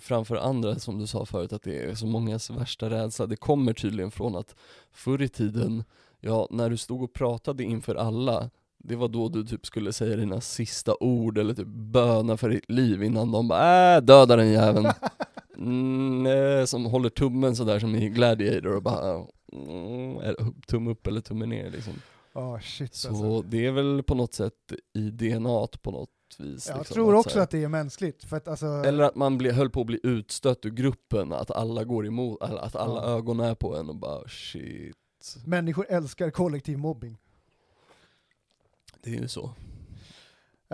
[0.00, 3.26] framför andra, som du sa förut, att det är så mångas värsta rädsla.
[3.26, 4.54] Det kommer tydligen från att
[4.90, 5.84] förr i tiden,
[6.20, 8.50] ja, när du stod och pratade inför alla,
[8.84, 12.70] det var då du typ skulle säga dina sista ord eller typ böna för ditt
[12.70, 14.92] liv innan de bara äh, döda den jäveln.
[15.56, 21.20] Mm, eh, som håller tummen sådär som i Gladiator och bara mm, tumme upp eller
[21.20, 21.92] tumme ner liksom.
[22.34, 23.42] Ja shit Så alltså.
[23.42, 26.68] det är väl på något sätt i DNA på något vis.
[26.68, 28.66] Jag liksom, tror att också att det är mänskligt, för att alltså...
[28.66, 32.42] Eller att man blir, höll på att bli utstött ur gruppen, att alla går emot,
[32.42, 33.08] att alla Ja.
[33.08, 34.96] ögon är på en och bara shit.
[35.46, 37.18] Människor älskar kollektiv mobbing.
[39.02, 39.44] Det är ju så.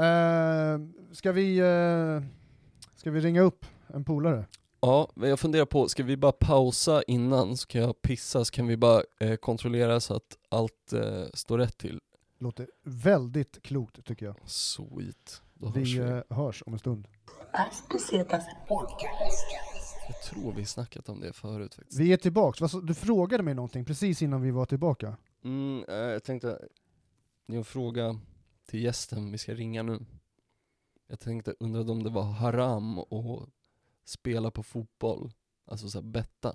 [0.01, 1.59] Uh, ska vi...
[1.59, 2.23] eh,
[2.97, 4.45] ska vi ringa upp en polare?
[4.81, 8.53] Ja, men jag funderar på, ska vi bara pausa innan så kan jag pissa, så
[8.53, 12.01] kan vi bara eh, kontrollera så att allt eh, står rätt till.
[12.39, 14.35] Låter väldigt klokt tycker jag.
[14.45, 15.43] Sweet.
[15.55, 15.99] Då hörs Vi vi.
[15.99, 17.09] eh, hörs om en stund.
[20.09, 22.01] Jag tror vi snackat om det förut faktiskt.
[22.01, 22.61] Vi är tillbaks.
[22.83, 25.17] Du frågade mig någonting precis innan vi var tillbaka.
[25.45, 26.59] Mm, jag tänkte,
[27.49, 28.21] det är en fråga
[28.67, 29.99] till gästen vi ska ringa nu.
[31.07, 33.49] Jag tänkte, undrade om det var haram att
[34.05, 35.33] spela på fotboll,
[35.67, 36.55] alltså såhär betta.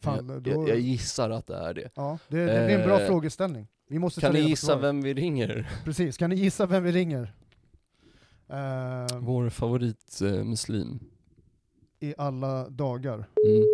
[0.00, 1.90] Fan, jag, då- jag, jag gissar att det är det.
[1.94, 3.68] Ja, det, det blir en bra Eh, frågeställning.
[3.88, 5.70] Vi måste Kan ni gissa vem vi ringer?
[5.84, 7.34] Precis, kan ni gissa vem vi ringer?
[8.48, 10.38] Eh, Vår favoritmuslim.
[10.40, 11.00] Eh, muslim.
[12.00, 13.28] I alla dagar.
[13.46, 13.64] mm.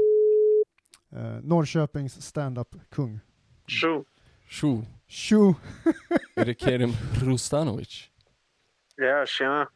[1.12, 3.20] Eh, Norrköpings stand-up-kung.
[3.66, 4.04] Tjo.
[4.48, 5.54] Tjo, Tjo!
[6.36, 6.92] är det Kerim
[7.22, 8.08] Rustanovic?
[8.96, 9.68] Ja, tjena.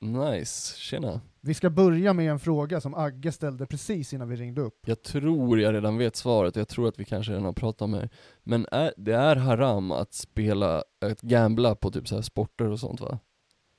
[0.00, 1.20] Nice, tjena.
[1.40, 4.78] Vi ska börja med en fråga som Agge ställde precis innan vi ringde upp.
[4.86, 7.92] Jag tror jag redan vet svaret, jag tror att vi kanske redan har pratat om
[7.92, 8.08] det.
[8.42, 12.80] Men är, det är haram att spela, att gambla på typ så här sporter och
[12.80, 13.18] sånt va?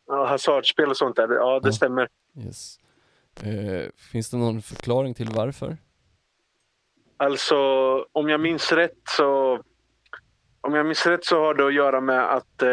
[0.07, 1.27] Ja, hasardspel och sånt där.
[1.33, 1.71] Ja, det Ja.
[1.73, 2.07] stämmer.
[2.37, 2.79] Yes.
[3.43, 5.77] Eh, finns det någon förklaring till varför?
[7.17, 7.55] Alltså,
[8.11, 9.59] om jag minns rätt så...
[10.61, 12.69] Om jag minns rätt så har det att göra med att eh,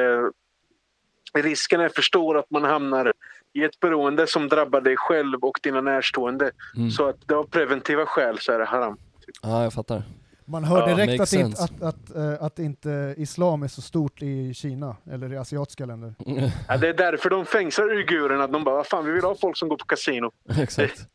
[1.34, 3.12] risken är för stor att man hamnar
[3.52, 6.50] i ett beroende som drabbar dig själv och dina närstående.
[6.76, 6.90] Mm.
[6.90, 8.98] Så att det av preventiva skäl så är det haram.
[9.42, 10.02] Ja, jag fattar.
[10.48, 13.82] Man hör Ja, direkt att, makes inte, att, att, eh, att inte islam är så
[13.82, 16.14] stort i Kina, eller i asiatiska länder.
[16.68, 18.46] Ja, det är därför de fängslar uigurerna.
[18.46, 20.30] De bara, vad fan, vi vill ha folk som går på kasino.
[20.58, 21.06] Exakt.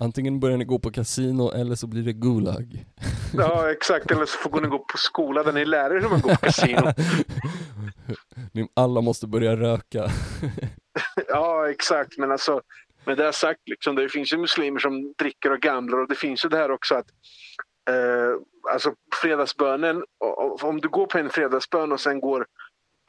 [0.00, 2.84] Antingen börjar ni gå på kasino eller så blir det Gulag.
[3.34, 4.10] Ja, exakt.
[4.10, 6.40] Eller så får ni gå på skola där ni lär er hur man går på
[6.40, 6.92] kasino.
[8.52, 10.08] Ni alla måste börja röka.
[11.28, 12.18] Ja, exakt.
[12.18, 12.60] Men alltså,
[13.04, 16.44] med det sagt, liksom, det finns ju muslimer som dricker och gamblar och det finns
[16.44, 17.06] ju det här också att
[17.90, 20.04] eh, alltså fredagsbönen,
[20.62, 22.46] om du går på en fredagsbön och sen går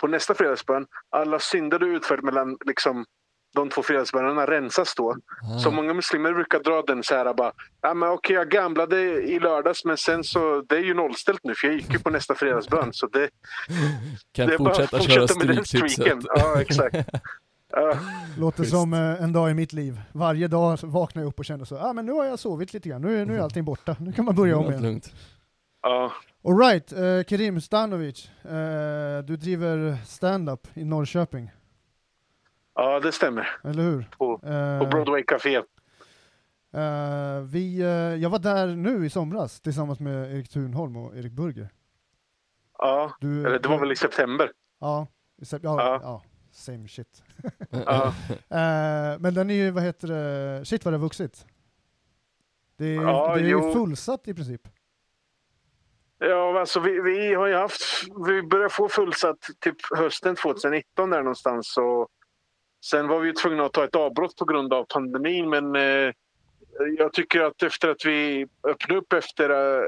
[0.01, 3.05] på nästa fredagsbön, alla synder du utfört mellan liksom,
[3.55, 5.15] de två fredagsbönerna rensas då.
[5.43, 5.59] Ah.
[5.59, 9.39] Så många muslimer brukar dra den så här bara, ja men okej jag gamblade i
[9.39, 12.35] lördags men sen så, det är ju nollställt nu för jag gick ju på nästa
[12.35, 13.29] fredagsbön så det,
[14.31, 16.21] kan det är bara fortsätta att köra fortsätta med den streaken.
[16.25, 16.95] Ja, exakt.
[17.71, 17.93] Ja.
[18.37, 18.71] Låter Schysst.
[18.71, 20.01] som eh, en dag i mitt liv.
[20.11, 22.89] Varje dag vaknar jag upp och känner så, ah, men nu har jag sovit lite
[22.89, 24.81] grann, nu är, nu är allting borta, nu kan man börja om igen.
[24.83, 25.13] lugnt.
[25.81, 26.11] Ja.
[26.43, 31.51] Alright, eh, Kerim Stanovic, eh, du driver stand-up i Norrköping,
[32.81, 33.49] ja, det stämmer.
[33.63, 34.09] eller hur?
[34.17, 35.55] På, Eh, på Broadway Café.
[35.55, 37.87] eh, vi, eh,
[38.21, 41.69] jag var där nu i somras tillsammans med Erik Thunholm och Erik Burger.
[42.77, 44.51] Ja, Du, eller det var väl i september.
[44.79, 45.07] Ja,
[45.41, 45.99] i sep- ja, ja.
[46.03, 46.23] Ja.
[46.51, 47.23] same shit.
[47.85, 48.13] Ja.
[48.49, 51.45] Eh, men den är ju, vad heter det, shit vad det har vuxit.
[52.77, 54.61] Det är, Ja, det är ju fullsatt i princip.
[56.17, 57.81] Ja, alltså vi, vi har ju haft,
[58.27, 61.77] vi började få fullsatt typ hösten 2019 där någonstans.
[61.77, 62.07] Och
[62.85, 65.49] sen var vi tvungna att ta ett avbrott på grund av pandemin.
[65.49, 66.13] Men eh,
[66.97, 69.87] jag tycker att efter att vi öppnade upp efter, eh,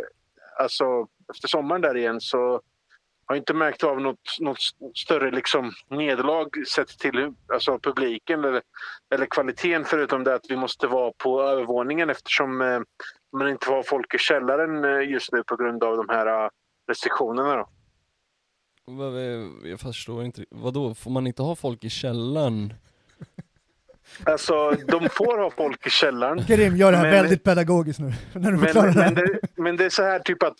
[0.60, 2.62] alltså, efter sommaren där igen så
[3.32, 4.58] har jag inte märkt av något, något
[4.96, 8.62] större liksom, nederlag sett till alltså, publiken eller,
[9.14, 12.80] eller kvaliteten förutom det att vi måste vara på övervåningen eftersom eh,
[13.38, 16.44] man inte får ha folk i källaren eh, just nu på grund av de här
[16.44, 16.50] eh,
[16.88, 17.56] restriktionerna.
[17.56, 17.70] Då.
[19.64, 22.74] Jag förstår inte, vadå, får man inte ha folk i källaren?
[24.24, 26.44] Alltså, de får ha folk i källaren.
[26.48, 29.40] Kerim, gör det här Men- väldigt pedagogiskt nu, när du Men, förklarar det men, det,
[29.56, 30.58] men det är så här typ att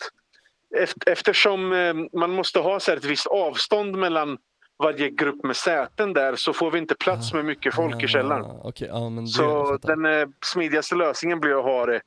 [0.80, 4.38] eft- eftersom eh, man måste ha så här ett visst avstånd mellan
[4.78, 8.44] varje grupp med säten där så får vi inte plats med mycket folk i källaren.
[8.44, 12.00] Ah, Okej, ja men det Så den eh, smidigaste lösningen blir att ha det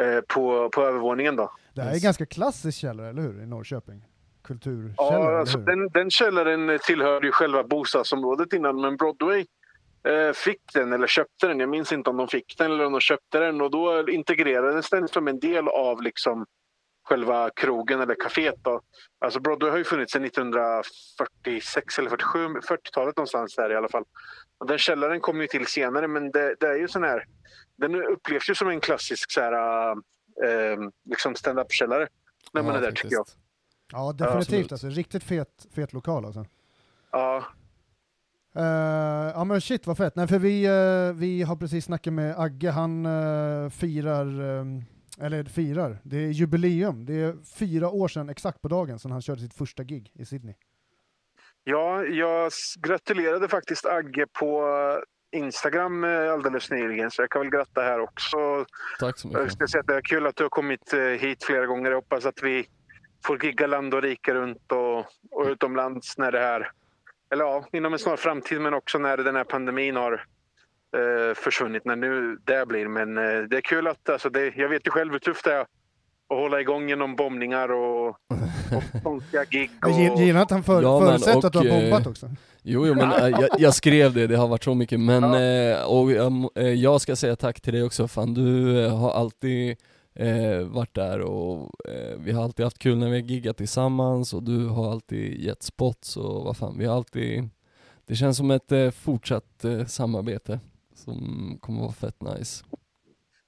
[0.00, 1.52] eh, på, på övervåningen då.
[1.74, 3.42] Det här är ganska klassisk källare, eller hur?
[3.42, 4.04] I Norrköping.
[4.46, 9.46] Kulturkällare, Ja, alltså, den, den källaren tillhörde ju själva bostadsområdet innan, men Broadway
[10.08, 11.60] eh, fick den eller köpte den.
[11.60, 14.90] Jag minns inte om de fick den eller om de köpte den och då integrerades
[14.90, 16.46] den som en del av liksom
[17.08, 18.58] själva krogen eller kaféet.
[18.62, 18.80] Då.
[19.18, 24.04] Alltså Broadway har ju funnits sedan 1946 eller 47, 40-talet någonstans där i alla fall.
[24.58, 27.24] Och den källaren kom ju till senare men det, det är ju sån här,
[27.76, 29.90] den upplevs ju som en klassisk så här,
[30.44, 30.78] eh,
[31.10, 32.08] liksom stand-up-källare
[32.52, 33.02] när man Ja, är där faktiskt.
[33.02, 33.26] tycker jag.
[33.92, 34.88] Ja, definitivt alltså.
[34.88, 36.44] Riktigt fet, fet lokal alltså.
[37.12, 37.44] Ja,
[38.58, 38.62] Eh,
[39.34, 40.16] ja men shit vad fett.
[40.16, 44.64] Nej för vi, eh, vi har precis snackat med Agge, han eh, firar, eh,
[45.24, 47.06] eller firar, det är jubileum.
[47.06, 50.24] Det är fyra år sedan exakt på dagen sedan han körde sitt första gig i
[50.24, 50.54] Sydney.
[51.64, 54.62] Ja, jag gratulerade faktiskt Agge på
[55.32, 58.36] Instagram alldeles nyligen, så jag kan väl gratta här också.
[59.00, 59.52] Tack så Jag mycket.
[59.52, 61.90] ska säga att det är kul att du har kommit hit flera gånger.
[61.90, 62.66] Jag hoppas att vi
[63.24, 64.98] får gigga land och rike runt och,
[65.30, 66.70] och utomlands när det här,
[67.32, 70.12] eller ja, inom en snar framtid, men också när den här pandemin har
[70.96, 72.88] eh, försvunnit, när nu det blir.
[72.88, 75.52] Men eh, det är kul att, alltså det, jag vet ju själv hur tufft det
[75.52, 75.60] är
[76.28, 78.16] att hålla igång genom bombningar och, och
[79.02, 79.70] konstiga gig.
[79.84, 82.30] Och, gillar att han för, Ja, förutsätter att du har och, eh, bombat också.
[82.62, 85.82] Jo, jo men äh, jag, jag skrev det, det har varit så mycket, men eh,
[85.82, 89.76] och jag, eh, jag ska säga tack till dig också, fan du eh, har alltid
[90.16, 94.34] eh, varit där och eh, vi har alltid haft kul när vi har giggat tillsammans
[94.34, 97.48] och du har alltid gett spots och vad fan, vi har alltid,
[98.04, 100.60] det känns som ett eh, fortsatt eh, samarbete
[100.94, 102.64] som kommer vara fett nice.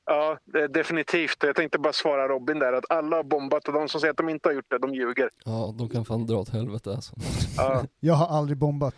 [0.06, 1.36] ja, det är definitivt.
[1.40, 4.16] Jag tänkte bara svara Robin där att alla har bombat och de som säger att
[4.16, 5.30] de inte har gjort det, de ljuger.
[5.44, 7.14] Ja, de kan fan dra åt helvete alltså.
[7.56, 7.84] Ja.
[8.00, 8.94] Jag har aldrig bombat.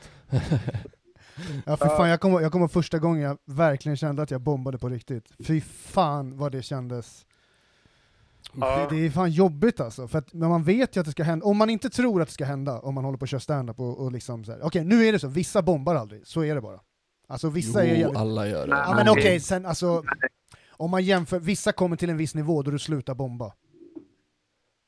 [1.67, 4.41] Ja, för fan, jag kommer jag kommer ihåg första gången jag verkligen kände att jag
[4.41, 5.25] bombade på riktigt.
[5.47, 7.27] Fy fan vad det kändes.
[8.55, 8.87] Ja.
[8.91, 11.23] Det, det är fan jobbigt alltså, för att, men man vet ju att det ska
[11.23, 13.41] hända, om man inte tror att det ska hända, om man håller på att köra
[13.41, 16.45] stand-up och, och liksom så här, okej nu är det så, vissa bombar aldrig, så
[16.45, 16.81] är det bara.
[17.29, 18.17] Alltså vissa är Jo, jävligt...
[18.17, 18.73] alla gör det.
[18.73, 20.03] Ja men okej, sen alltså,
[20.71, 23.53] om man jämför, vissa kommer till en viss nivå då du slutar bomba.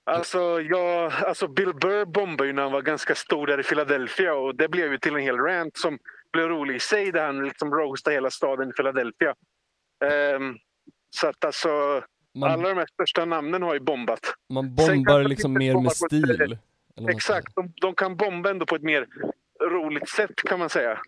[0.04, 4.34] Alltså, jag, alltså Bill Burr bombade ju när han var ganska stor där i Philadelphia
[4.34, 5.98] och det blev ju till en hel rant som
[6.32, 9.34] blev rolig i sig där han liksom roastade hela staden i Philadelphia.
[10.04, 10.56] Ehm,
[11.10, 11.68] så att alltså,
[12.34, 14.20] Man, alla de här största namnen har ju bombat.
[14.48, 16.58] man bombar liksom mer med stil.
[17.08, 19.06] Exakt, de, de kan bomba ändå på ett mer
[19.70, 20.98] roligt sätt kan man säga.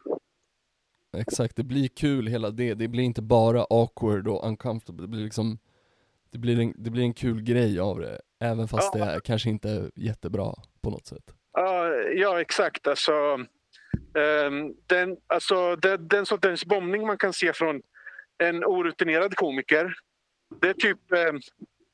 [1.16, 5.24] Exakt, det blir kul hela det, det blir inte bara awkward och uncomfortable, det blir
[5.24, 5.58] liksom
[6.30, 9.04] Det blir en, det blir en kul grej av det, även fast Ja.
[9.04, 12.86] det är kanske inte är jättebra på något sätt Ja, ja exakt.
[12.86, 13.12] Alltså,
[14.18, 17.82] ehm, den, alltså, den, den sortens bombning man kan se från
[18.38, 19.94] en orutinerad komiker.
[20.60, 21.40] Det är typ ehm,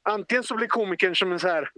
[0.03, 1.71] antingen så blir komikern som en så här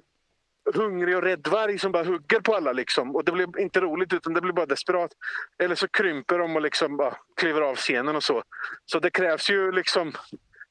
[0.74, 3.16] hungrig och rädd varg som bara hugger på alla liksom.
[3.16, 5.10] Och det blir inte roligt utan det blir bara desperat.
[5.58, 8.42] Eller så krymper de och liksom bara kliver av scenen och så.
[8.84, 10.12] Så det krävs ju liksom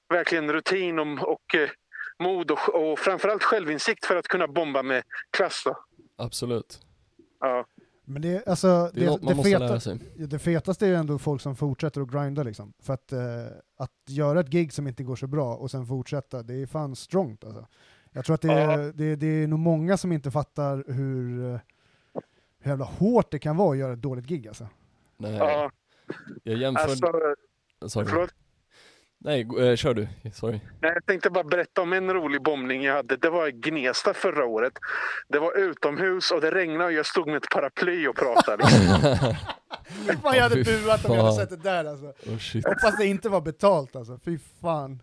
[0.10, 1.70] verkligen rutin om, och eh,
[2.20, 5.64] mod och, och framförallt självinsikt för att kunna bomba med klass.
[5.66, 5.84] Då.
[6.18, 6.80] Absolut,
[7.40, 7.66] Ja.
[8.14, 10.90] Men det, alltså, det är något man det, måste feta, lära sig det fetaste är
[10.90, 12.74] ju ändå folk som fortsätter att grinda liksom.
[12.80, 13.20] För att, eh,
[13.78, 16.96] att göra ett gig som inte går så bra och sen fortsätta, det är fan
[16.96, 17.68] strongt alltså.
[18.12, 18.92] Jag tror att det är, Ja.
[18.96, 21.60] det, det är nog många som inte fattar hur, eh,
[22.60, 24.68] hur jävla hårt det kan vara att göra ett dåligt gig alltså.
[25.18, 25.72] Nej, Ja,
[26.44, 27.30] jag jämför, alltså,
[27.90, 28.08] sorry.
[28.08, 28.34] förlåt.
[29.24, 32.96] Nej, eh, kör du, sorry Nej, jag tänkte bara berätta om en rolig bombning jag
[32.96, 33.18] hade.
[33.18, 34.74] Det var i Gnesta förra året.
[35.28, 38.64] Det var utomhus och det regnade och jag stod med ett paraply och pratade.
[40.24, 42.06] Fan jag hade buat om jag hade sett det där alltså.
[42.06, 42.66] oh shit.
[42.66, 45.02] Hoppas det inte var betalt alltså, fy fan.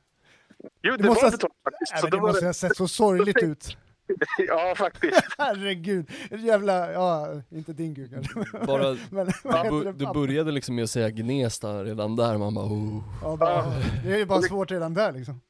[0.82, 1.92] Jo, Det det, måste var betalt faktiskt.
[2.02, 3.76] Nej, det var måste det, ha sett så sorgligt ut.
[4.48, 5.22] ja, faktiskt.
[5.38, 6.10] Herregud.
[6.30, 8.58] Jävla, ja, inte din gud kanske.
[8.66, 9.26] Bara, Men,
[9.70, 13.02] du, du började liksom med att säga Gnesta redan där, man bara oh.
[13.22, 13.64] Ja, bara,
[14.04, 15.40] det är ju bara svårt redan där liksom.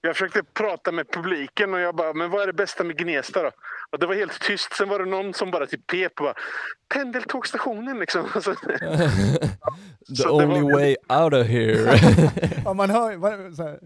[0.00, 3.42] Jag försökte prata med publiken och jag bara, men vad är det bästa med Gnesta
[3.42, 3.50] då?
[3.92, 4.72] Och det var helt tyst.
[4.76, 6.34] Sen var det någon som bara typ pep och bara,
[6.94, 8.26] pendeltågstationen liksom.
[8.34, 8.54] Alltså,
[10.08, 11.98] The Så only var- way out of here
[12.64, 13.78] Ja, man hör vad- så här,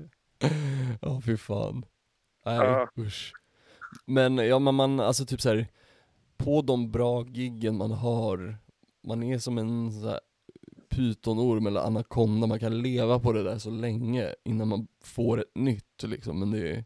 [1.00, 1.84] Ja fy fan.
[2.46, 2.88] Nej Ja.
[2.98, 3.32] usch.
[4.06, 5.66] Men ja men man, alltså typ så här
[6.36, 8.58] på de bra giggen man har,
[9.06, 10.20] man är som en så här,
[10.88, 15.54] pytonorm eller anakonda, man kan leva på det där så länge innan man får ett
[15.54, 16.84] nytt liksom, men det,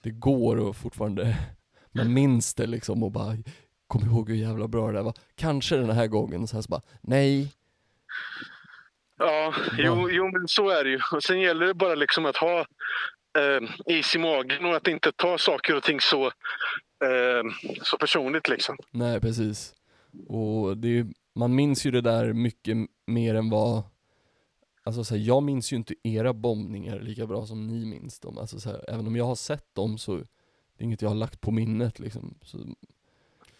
[0.00, 1.38] det går och fortfarande,
[1.92, 3.36] man minns det liksom och bara
[3.88, 6.68] Kom ihåg hur jävla bra det där var, kanske den här gången, och sen så
[6.68, 7.52] bara nej,
[9.18, 11.00] Ja, jo, jo, men så är det ju.
[11.12, 12.66] Och sen gäller det bara liksom att ha
[13.36, 17.42] eh, is i magen och att inte ta saker och ting så, eh,
[17.82, 18.48] så personligt.
[18.48, 18.76] Liksom.
[18.90, 19.74] Nej precis.
[20.28, 22.76] Och det är, man minns ju det där mycket
[23.06, 23.82] mer än vad
[24.82, 28.38] Alltså så här, jag minns ju inte era bombningar lika bra som ni minns dem.
[28.38, 30.22] Alltså så här, även om jag har sett dem så det
[30.78, 32.34] är inget jag har lagt på minnet liksom.
[32.42, 32.58] Så,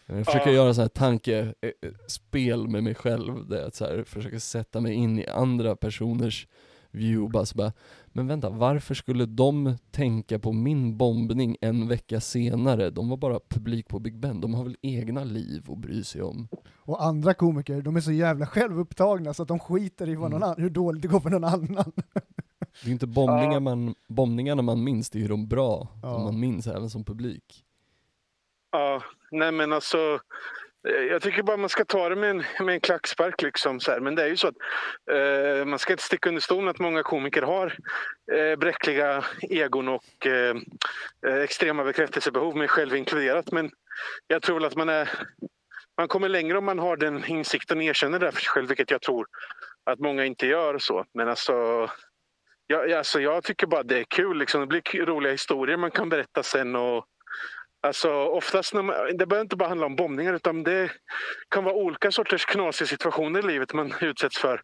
[0.06, 0.54] jag försöker Ja.
[0.56, 4.94] göra så här tankespel med mig själv, det är att så här, försöka sätta mig
[4.94, 6.46] in i andra personers
[6.90, 7.72] view, bara så bara,
[8.16, 12.90] Men vänta, varför skulle de tänka på min bombning en vecka senare?
[12.90, 16.22] De var bara publik på Big Ben, de har väl egna liv att bry sig
[16.22, 16.48] om?
[16.76, 20.36] Och andra komiker, de är så jävla självupptagna så att de skiter i vad någon
[20.42, 20.48] Mm.
[20.48, 21.92] annan, hur dåligt det går för någon annan.
[22.84, 26.14] Det är inte bombningar man, bombningarna man minns, det är ju de bra, Ja.
[26.14, 27.64] som man minns även som publik.
[28.72, 29.02] Ja,
[29.32, 29.96] nej men alltså.
[30.88, 33.42] Eh, jag tycker bara man ska ta det med en, med en klackspark.
[33.42, 34.00] Liksom, så här.
[34.00, 34.56] Men det är ju så att
[35.10, 37.76] eh, man ska inte sticka under stolen att många komiker har
[38.32, 40.56] eh, bräckliga egon och eh,
[41.26, 43.52] eh, extrema bekräftelsebehov, mig själv inkluderat.
[43.52, 43.70] Men
[44.26, 45.10] jag tror väl att man är
[45.98, 48.90] man kommer längre om man har den insikten och erkänner det för sig själv, vilket
[48.90, 49.26] jag tror
[49.84, 50.78] att många inte gör.
[50.78, 51.04] så.
[51.14, 51.88] Men alltså,
[52.66, 54.38] jag, alltså, jag tycker bara det är kul.
[54.38, 54.60] Liksom.
[54.60, 56.76] Det blir roliga historier man kan berätta sen.
[56.76, 57.06] Och,
[57.80, 60.90] Alltså oftast, när man, det behöver inte bara handla om bombningar utan det
[61.48, 64.62] kan vara olika sorters knasiga situationer i livet man utsätts för.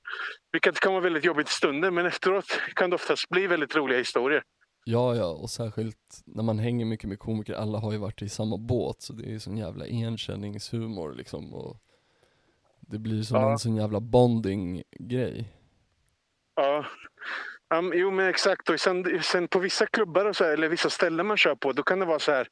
[0.53, 2.45] Vilket kan vara väldigt jobbigt i stunden men efteråt
[2.75, 4.43] kan det oftast bli väldigt roliga historier.
[4.85, 5.97] Ja, ja, och särskilt
[6.27, 9.25] när man hänger mycket med komiker, alla har ju varit i samma båt, så det
[9.25, 11.77] är ju sån jävla igenkänningshumor liksom, och
[12.81, 13.51] det blir som Ja.
[13.53, 15.53] en sån jävla bonding-grej.
[16.57, 16.85] Ja.
[17.79, 18.71] Um, jo men exakt.
[18.71, 21.73] Och sen, sen på vissa klubbar och så här, eller vissa ställen man kör på
[21.73, 22.47] då kan det vara så här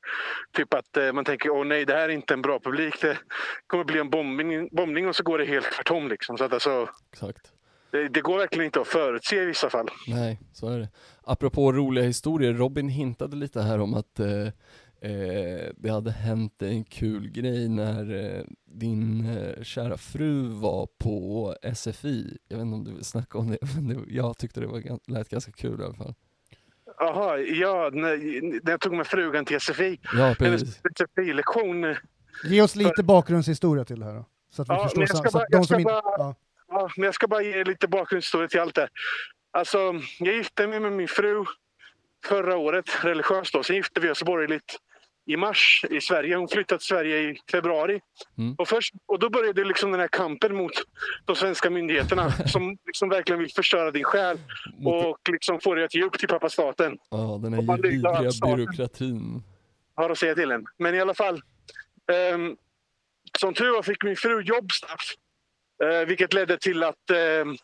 [0.53, 3.01] typ att eh, man tänker åh nej det här är inte en bra publik.
[3.01, 3.19] Det
[3.67, 6.09] kommer bli en bombning, bombning och så går det helt tvärtom.
[6.09, 6.39] Liksom.
[6.39, 7.53] Så att alltså, Exakt.
[7.91, 9.89] det, det går verkligen inte att förutse i vissa fall.
[10.07, 10.89] Nej, så är det.
[11.23, 14.27] Apropå roliga historier, Robin hintade lite här om att eh,
[15.03, 21.55] eh, det hade hänt en kul grej när eh, din eh, kära fru var på
[21.75, 22.39] SFI.
[22.49, 25.11] Jag vet inte om du vill snacka om det, men det, jag tyckte det var,
[25.11, 26.15] lät ganska kul i alla fall.
[26.99, 28.17] Jaha, ja, när,
[28.65, 30.01] när jag tog med frugan till SFI.
[30.17, 30.81] Ja, precis.
[30.99, 31.97] SFI-lektion.
[32.45, 34.25] Ge oss lite bakgrundshistoria till det här då.
[34.53, 36.35] Så att vi Ja, förstår men jag ska så bara- jag ska Ja.
[36.69, 38.91] Ja, men jag ska bara ge lite bakgrundshistoria till allt det här.
[39.53, 39.79] Alltså,
[40.19, 41.45] jag gifte mig med min fru
[42.25, 43.63] förra året, religiöst då.
[43.63, 44.77] Sen gifte vi oss borgerligt
[45.33, 46.37] i mars i Sverige.
[46.37, 48.01] Hon flyttade till Sverige i februari.
[48.39, 48.55] Mm.
[48.59, 50.73] Och, först, och då började liksom den här kampen mot
[51.25, 54.39] de svenska myndigheterna som liksom verkligen vill förstöra din själ
[54.85, 56.99] och liksom få dig att ge upp till pappa staten.
[57.11, 59.43] ja, den om man här vidriga byråkratin.
[59.95, 60.67] har att säga till en.
[60.79, 61.43] Men i alla fall.
[62.13, 62.57] ehm,
[63.39, 65.15] som tur var fick min fru jobb snabbt.
[65.85, 67.11] Eh, vilket ledde till att
[67.43, 67.57] um,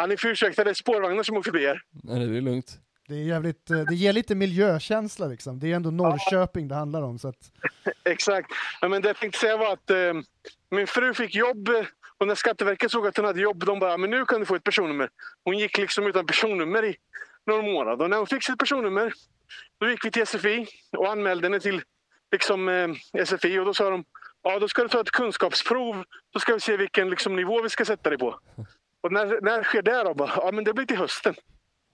[0.00, 1.82] Ja, ni får ursäkta, det är spårvagnar som åker förbi er.
[2.02, 2.78] Nej, det är lugnt.
[3.10, 5.58] Det, är jävligt, eh, det ger lite miljökänsla liksom.
[5.58, 7.18] Det är ändå Norrköping det handlar om.
[7.18, 7.52] Så att,
[8.04, 8.50] Exakt.
[8.80, 10.12] Ja, men det jag tänkte säga var att eh,
[10.70, 11.86] min fru fick jobb eh,
[12.18, 14.54] och när Skatteverket såg att hon hade jobb, de bara men nu kan du få
[14.54, 15.08] ett personnummer.
[15.44, 16.96] Hon gick liksom utan personnummer i
[17.46, 18.04] några månader.
[18.04, 19.12] Och när hon fick sitt personnummer
[19.80, 21.82] då gick vi till SFI och anmälde henne till
[22.32, 24.04] liksom, eh, SFI och då sa de
[24.42, 26.04] ja då ska du ta ett kunskapsprov.
[26.32, 28.40] Då ska vi se vilken liksom, nivå vi ska sätta dig på.
[29.02, 30.14] Och när, när sker det då?
[30.14, 31.34] Bara, Ja men det blir till hösten.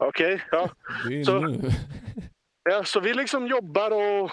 [0.05, 0.71] Okej, ja.
[1.09, 1.71] Det är Så- nu.
[2.71, 4.31] Ja, så vi liksom jobbar och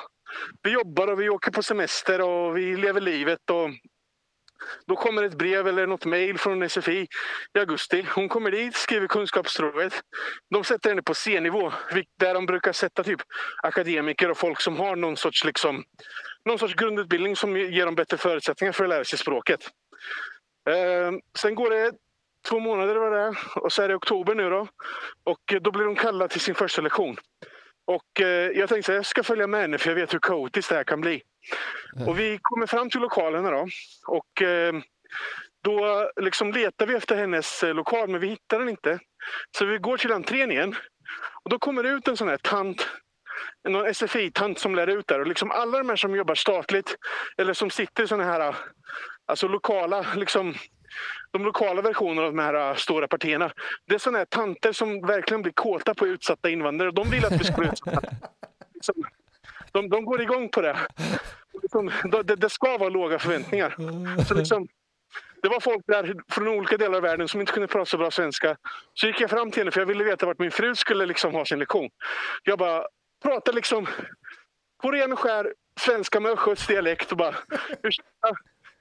[0.64, 3.50] vi jobbar och vi åker på semester och vi lever livet.
[3.52, 3.70] Och
[4.88, 7.08] då kommer ett brev eller något mejl från SFI
[7.56, 8.08] i augusti.
[8.16, 9.94] Hon kommer dit, skriver kunskapsprovet.
[10.50, 11.72] De sätter henne på C-nivå,
[12.20, 13.22] där de brukar sätta typ
[13.64, 15.84] akademiker och folk som har någon sorts, liksom,
[16.50, 19.60] någon sorts grundutbildning som ger dem bättre förutsättningar för att lära sig språket.
[20.70, 21.92] Eh, sen går det
[22.50, 24.68] två månader var det, och så är det oktober nu då.
[25.24, 27.18] Och då blir hon kallad till sin första lektion.
[27.86, 30.70] Och eh, jag tänkte att jag ska följa med henne för jag vet hur kaotiskt
[30.70, 31.22] det här kan bli.
[31.94, 32.06] Ja.
[32.06, 33.68] Och vi kommer fram till lokalerna då.
[34.08, 34.74] Och eh,
[35.64, 39.00] då liksom letar vi efter hennes eh, lokal men vi hittar den inte.
[39.58, 40.76] Så vi går till entrén igen.
[41.44, 42.88] Och då kommer det ut en sån här tant.
[43.70, 45.20] Någon SFI-tant som lär ut där.
[45.20, 46.96] Och liksom alla de här som jobbar statligt
[47.38, 48.56] eller som sitter i såna här
[49.26, 50.54] alltså lokala liksom,
[51.34, 53.52] de lokala versionerna av de här äh, stora partierna.
[53.88, 56.92] Det är såna här tanter som verkligen blir kåta på utsatta invandrare.
[56.92, 58.02] De vill att vi ska bli utsatta.
[58.74, 58.96] Liksom,
[59.72, 60.78] de, de går igång på det.
[61.62, 61.92] Liksom,
[62.24, 62.36] det.
[62.36, 63.76] Det ska vara låga förväntningar.
[64.28, 64.68] Så liksom,
[65.42, 68.12] det var folk där från olika delar av världen som inte kunde prata så bra
[68.12, 68.58] svenska.
[68.94, 71.34] Så gick jag fram till henne för jag ville veta vart min fru skulle liksom
[71.34, 71.90] ha sin lektion.
[72.44, 72.86] Jag bara
[73.24, 73.88] pratade liksom
[74.82, 77.36] på ren och skär svenska med östgötsk dialekt och bara
[77.84, 78.30] ursäkta,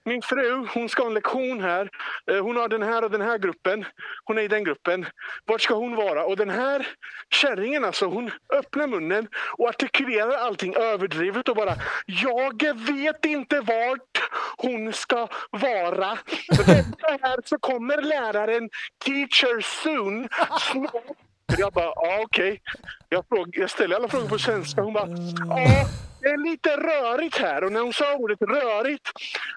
[0.05, 1.91] min fru, hon ska ha en lektion här.
[2.31, 3.85] Eh, hon har den här och den här gruppen.
[4.25, 5.07] Hon är i den gruppen.
[5.45, 6.25] Vart ska hon vara?
[6.25, 6.89] Och den här
[7.31, 9.29] kärringen alltså, hon öppnar munnen
[9.59, 11.75] och artikulerar allting överdrivet och bara
[12.07, 14.23] Jag vet inte vart
[14.57, 16.19] hon ska vara.
[16.67, 18.71] Vänta här så kommer läraren
[19.05, 20.29] teacher soon.
[20.61, 21.17] snart."
[21.59, 22.61] Jag bara, ja okej.
[23.09, 24.82] Jag, fråg- jag ställer alla frågor på svenska.
[24.82, 25.09] Hon bara,
[25.49, 25.86] ja
[26.20, 27.64] det är lite rörigt här.
[27.64, 29.03] Och när hon sa ordet rörigt,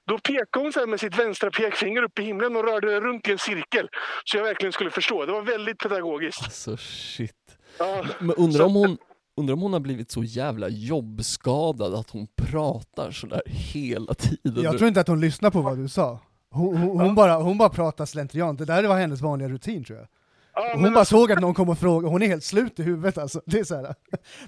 [0.05, 2.99] då pekade hon så här med sitt vänstra pekfinger upp i himlen och rörde det
[2.99, 3.87] runt i en cirkel.
[4.25, 5.25] Så jag verkligen skulle förstå.
[5.25, 6.43] Det var väldigt pedagogiskt.
[6.43, 7.31] Alltså shit.
[7.79, 8.97] Ja, Men undrar om hon,
[9.37, 14.63] undrar om hon har blivit så jävla jobbskadad att hon pratar sådär hela tiden.
[14.63, 16.19] Jag tror inte att hon lyssnar på vad du sa.
[16.51, 19.99] Hon, hon, hon, bara, hon bara pratar slentrian, det där var hennes vanliga rutin tror
[19.99, 20.07] jag.
[20.55, 22.83] Ja, hon men bara såg att någon kom och frågade, hon är helt slut i
[22.83, 23.41] huvudet alltså.
[23.45, 23.95] Det är så här.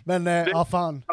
[0.04, 1.04] Men eh, ja fan.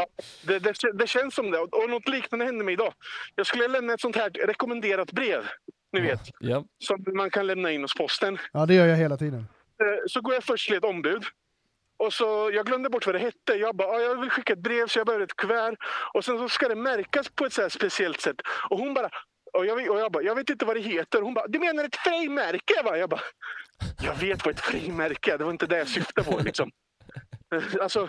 [0.46, 1.58] det, det, det känns som det.
[1.58, 2.92] Och något liknande hände mig idag.
[3.34, 5.44] Jag skulle lämna ett sånt här rekommenderat brev,
[5.92, 8.38] ni vet, Ja, som man kan lämna in hos posten.
[8.52, 9.38] Ja det gör jag hela tiden.
[9.80, 11.22] Eh, Så går jag först till ett ombud.
[11.96, 13.52] Och så, jag glömde bort vad det hette.
[13.52, 15.76] Jag bara, "Ja, jag vill skicka ett brev så jag behöver ett kuvert.
[16.14, 18.36] Och sen så ska det märkas på ett så här speciellt sätt.
[18.70, 19.08] Och hon bara,
[19.52, 21.22] och jag, och jag bara, jag vet inte vad det heter.
[21.22, 22.96] Hon bara, du menar ett frimärke va?
[22.98, 23.20] Jag bara,
[24.02, 25.38] jag vet vad ett frimärke är.
[25.38, 26.70] Det var inte det jag syftade på liksom.
[27.54, 28.08] Eh, Alltså,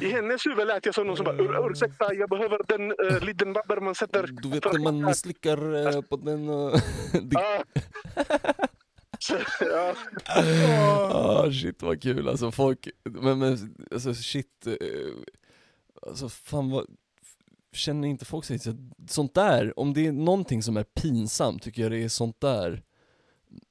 [0.00, 3.24] I hennes huvud lät jag som någon som bara "Ur- ursäkta, jag behöver den uh,
[3.26, 4.26] liten babber man sätter...
[4.42, 6.46] du vet när man misslyckar eh, på den...
[7.28, 7.64] det-
[9.60, 9.94] Ja.
[11.12, 14.66] Ah, shit vad kul alltså, folk, men, men alltså shit,
[16.06, 16.86] alltså fan vad,
[17.72, 18.74] känner inte folk sig så,
[19.08, 22.82] sånt där, om det är någonting som är pinsamt tycker jag det är sånt där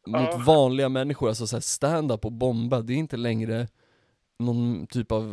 [0.07, 0.38] mot Ja.
[0.45, 3.67] vanliga människor, alltså så här stand-up och bomba, det är inte längre
[4.39, 5.23] någon typ av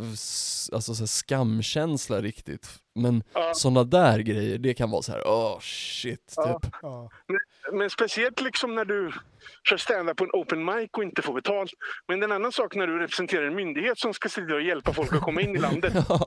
[0.73, 3.55] alltså så här skamkänsla riktigt, men Ja.
[3.55, 6.59] såna där grejer, det kan vara så här, åh shit, Ja.
[6.63, 6.73] typ.
[6.83, 7.11] Ja.
[7.73, 9.13] Men speciellt liksom när du
[9.69, 11.71] kör stand på en open mic och inte får betalt.
[12.09, 14.57] Men det är en annan sak när du representerar en myndighet som ska se till
[14.57, 15.93] att hjälpa folk att komma in i landet.
[16.09, 16.27] Ja,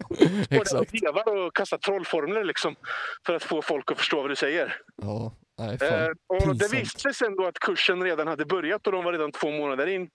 [0.49, 0.74] exakt.
[0.82, 2.76] och vevar och kasta trollformler liksom,
[3.26, 4.76] för att få folk att förstå vad du säger.
[5.01, 7.01] Ja, nej Eh, och det pinsamt.
[7.01, 10.10] sig sen då att kursen redan hade börjat och de var redan två månader in.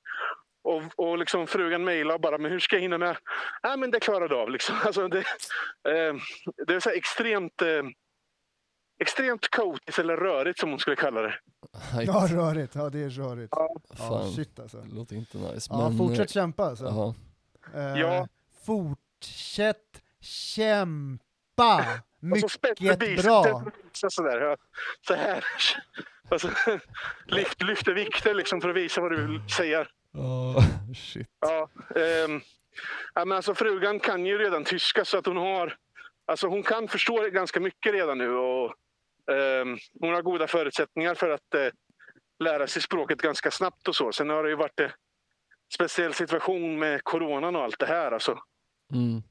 [0.62, 3.16] Och, och liksom frugan mejlade bara, men hur ska jag hinna med?
[3.62, 4.50] Nej, men det klarar du av.
[4.50, 4.74] Liksom.
[4.84, 6.14] Alltså det, eh,
[6.66, 7.68] det är så extremt, eh,
[9.00, 11.34] extremt kaotiskt eller rörigt som hon skulle kalla det.
[12.06, 13.52] Ja rörigt, ja det är rörigt.
[13.56, 14.32] Ja, fan.
[14.32, 14.76] shit alltså.
[14.80, 15.98] Det låter inte nice, Ja, men...
[15.98, 16.84] fortsätt kämpa alltså.
[16.84, 17.14] Ja,
[17.74, 18.28] Eh, Ja.
[18.66, 21.24] Fortsätt kämpa!
[22.48, 23.62] Spänner Mycket bra!
[23.92, 24.56] Så, sådär, ja.
[25.06, 25.44] så här.
[26.30, 26.50] Alltså,
[27.26, 29.86] lyft, lyfter vikter liksom för att visa vad du vill säga.
[30.12, 30.62] Ja,
[30.96, 31.28] shit.
[31.40, 32.40] Ja, ehm,
[33.14, 35.76] ja, men alltså, frugan kan ju redan tyska så att hon har...
[36.26, 38.74] Alltså hon kan förstå ganska mycket redan nu och
[39.32, 41.68] ehm, hon har goda förutsättningar för att eh,
[42.44, 44.12] lära sig språket ganska snabbt och så.
[44.12, 44.90] Sen har det ju varit en
[45.74, 48.12] speciell situation med coronan och allt det här.
[48.12, 48.38] Alltså.
[48.92, 49.22] Mm.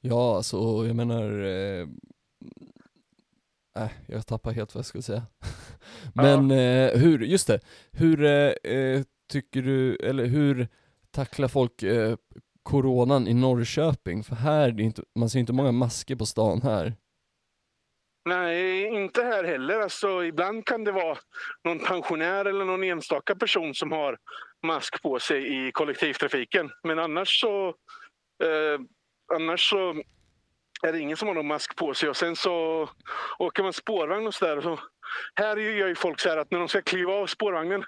[0.00, 1.42] Ja, alltså jag menar...
[1.42, 1.88] Eh,
[3.78, 5.22] äh, jag tappar helt vad jag skulle säga.
[6.14, 7.60] Men eh, hur, just det,
[7.92, 10.68] hur eh, eh, tycker du, eller hur
[11.10, 12.16] tacklar folk eh,
[12.62, 14.24] coronan i Norrköping?
[14.24, 16.92] För här, inte, man ser inte många masker på stan här.
[18.28, 19.80] Nej, inte här heller.
[19.80, 21.18] Alltså, ibland kan det vara
[21.64, 24.18] någon pensionär eller någon enstaka person som har
[24.66, 26.70] mask på sig i kollektivtrafiken.
[26.82, 27.68] Men annars så,
[28.44, 28.80] eh,
[29.34, 30.02] annars så
[30.82, 32.08] är det ingen som har någon mask på sig.
[32.08, 32.88] Och sen så
[33.38, 34.60] åker man spårvagn och sådär.
[34.60, 34.78] Så
[35.34, 37.84] här gör ju folk så här att när de ska kliva av spårvagnen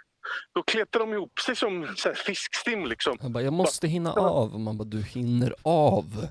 [0.52, 2.86] då kletrar de ihop sig som så fiskstim.
[2.86, 3.18] Liksom.
[3.22, 6.26] Han bara, jag måste hinna av, och man bara, du hinner av.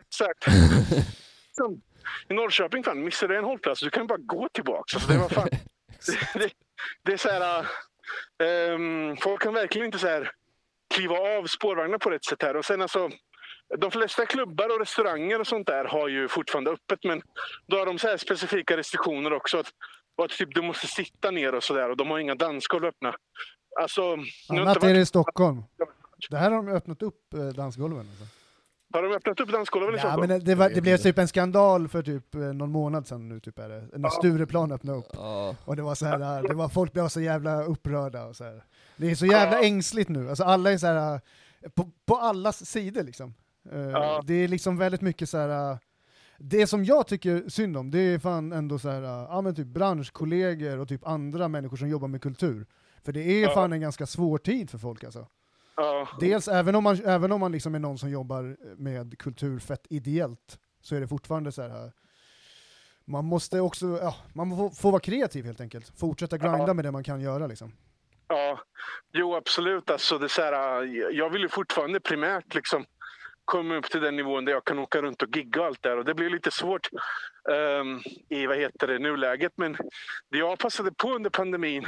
[0.00, 0.46] Exakt.
[2.28, 4.96] I Norrköping, fan, missar du en hållplats, du kan bara gå tillbaka.
[4.96, 5.48] Alltså, det, var fan,
[6.34, 6.50] det, det,
[7.02, 7.66] det är så här...
[8.42, 10.30] ehm, folk kan verkligen inte så här
[10.94, 12.56] kliva av spårvagnar på rätt sätt här.
[12.56, 13.10] Och sen alltså,
[13.78, 17.22] de flesta klubbar och restauranger och sånt där har ju fortfarande öppet, men
[17.66, 19.58] då har de så här specifika restriktioner också.
[19.58, 19.66] Att,
[20.16, 23.14] och att typ, du måste sitta ner och sådär och de har inga dansgolv öppna.
[23.80, 24.02] Alltså,
[24.48, 25.62] Annat inte är det i Stockholm.
[26.30, 27.98] Det här har de öppnat upp eh, dansgolven.
[27.98, 28.24] Alltså.
[28.92, 30.28] har de öppnat upp dansgolven i Ja, Stockholm?
[30.28, 33.40] men det, var, det blev typ en skandal för typ eh, någon månad sedan nu,
[33.40, 33.98] typ är det.
[33.98, 35.06] När Stureplan öppnade upp.
[35.12, 38.44] Ja, Och det var så här, det var, folk blev så jävla upprörda och så
[38.44, 38.64] här.
[38.96, 42.66] Det är så jävla ängsligt nu, alltså alla är så här eh, på, på allas
[42.66, 43.34] sidor liksom.
[43.72, 44.22] Eh, Ja.
[44.26, 45.72] Det är liksom väldigt mycket så här.
[45.72, 45.78] eh,
[46.38, 49.54] det som jag tycker synd om, det är fan ändå så här, eh, ja men
[49.54, 52.66] typ branschkollegor och typ andra människor som jobbar med kultur.
[53.04, 53.54] För det är Ja.
[53.54, 55.26] fan en ganska svår tid för folk alltså.
[55.76, 56.08] Ja.
[56.20, 59.86] Dels, även om man, även om man liksom är någon som jobbar med kultur fett
[59.90, 61.92] ideellt, så är det fortfarande så här.
[63.04, 65.92] Man måste också, ja, man får, får vara kreativ helt enkelt.
[65.98, 66.74] Fortsätta grinda Ja.
[66.74, 67.72] med det man kan göra liksom.
[68.28, 68.58] Ja,
[69.12, 69.90] jo absolut.
[69.90, 70.82] Alltså, det är så här,
[71.12, 72.84] jag vill ju fortfarande primärt liksom
[73.50, 75.98] komma upp till den nivån där jag kan åka runt och gigga och allt där.
[75.98, 76.88] Och det blir lite svårt
[77.50, 79.52] ehm, i vad heter det, nuläget.
[79.56, 79.76] Men
[80.30, 81.86] det jag passade på under pandemin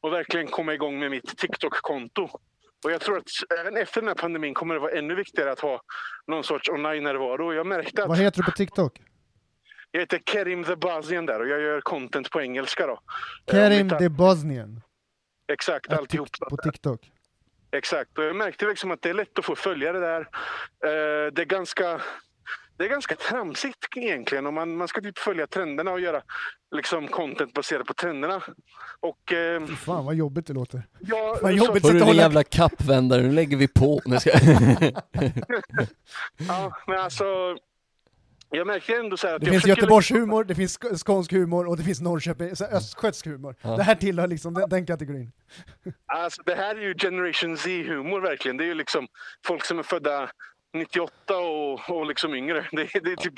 [0.00, 2.28] och verkligen komma igång med mitt TikTok-konto.
[2.84, 3.30] Och jag tror att
[3.60, 5.82] även efter den här pandemin kommer det vara ännu viktigare att ha
[6.26, 7.54] någon sorts online-närvaro.
[7.54, 9.00] Jag märkte Vad att heter du på TikTok?
[9.90, 12.86] jag heter Kerim the Bazian där och jag gör content på engelska.
[12.86, 12.92] Då.
[12.92, 12.98] Eh,
[13.46, 14.82] Kerim the Bosnian.
[15.52, 16.28] Exakt, alltihop.
[16.50, 17.10] På TikTok.
[17.72, 20.20] Exakt, och jag märkte liksom att det är lätt att få följare där.
[20.84, 22.00] Eh, det är ganska
[22.78, 24.46] det är ganska tramsigt egentligen.
[24.46, 26.22] Och man, man ska typ följa trenderna och göra
[26.76, 28.42] liksom, content baserat på trenderna.
[29.00, 30.82] Och, eh, fan vad jobbigt det låter.
[31.00, 31.82] ja, Vad så- jobbigt.
[31.84, 34.00] Hörru Sitta din jävla kappvändare, nu lägger vi på.
[34.04, 34.30] Nu ska...
[36.48, 37.24] Ja, men alltså,
[38.50, 41.32] jag märkte ändå så här att Det jag finns försöker- Göteborgshumor, det finns sk- skånsk
[41.32, 43.54] humor och det finns Norrköping, så östgötsk humor.
[43.62, 43.76] Ja.
[43.76, 45.32] Det här tillhör liksom den, den kategorin.
[46.06, 48.56] Alltså, det här är ju generation Z-humor verkligen.
[48.56, 49.08] Det är ju liksom
[49.46, 50.30] folk som är födda
[50.74, 52.66] 98 och, och liksom yngre.
[52.72, 53.34] Det, är- det är typ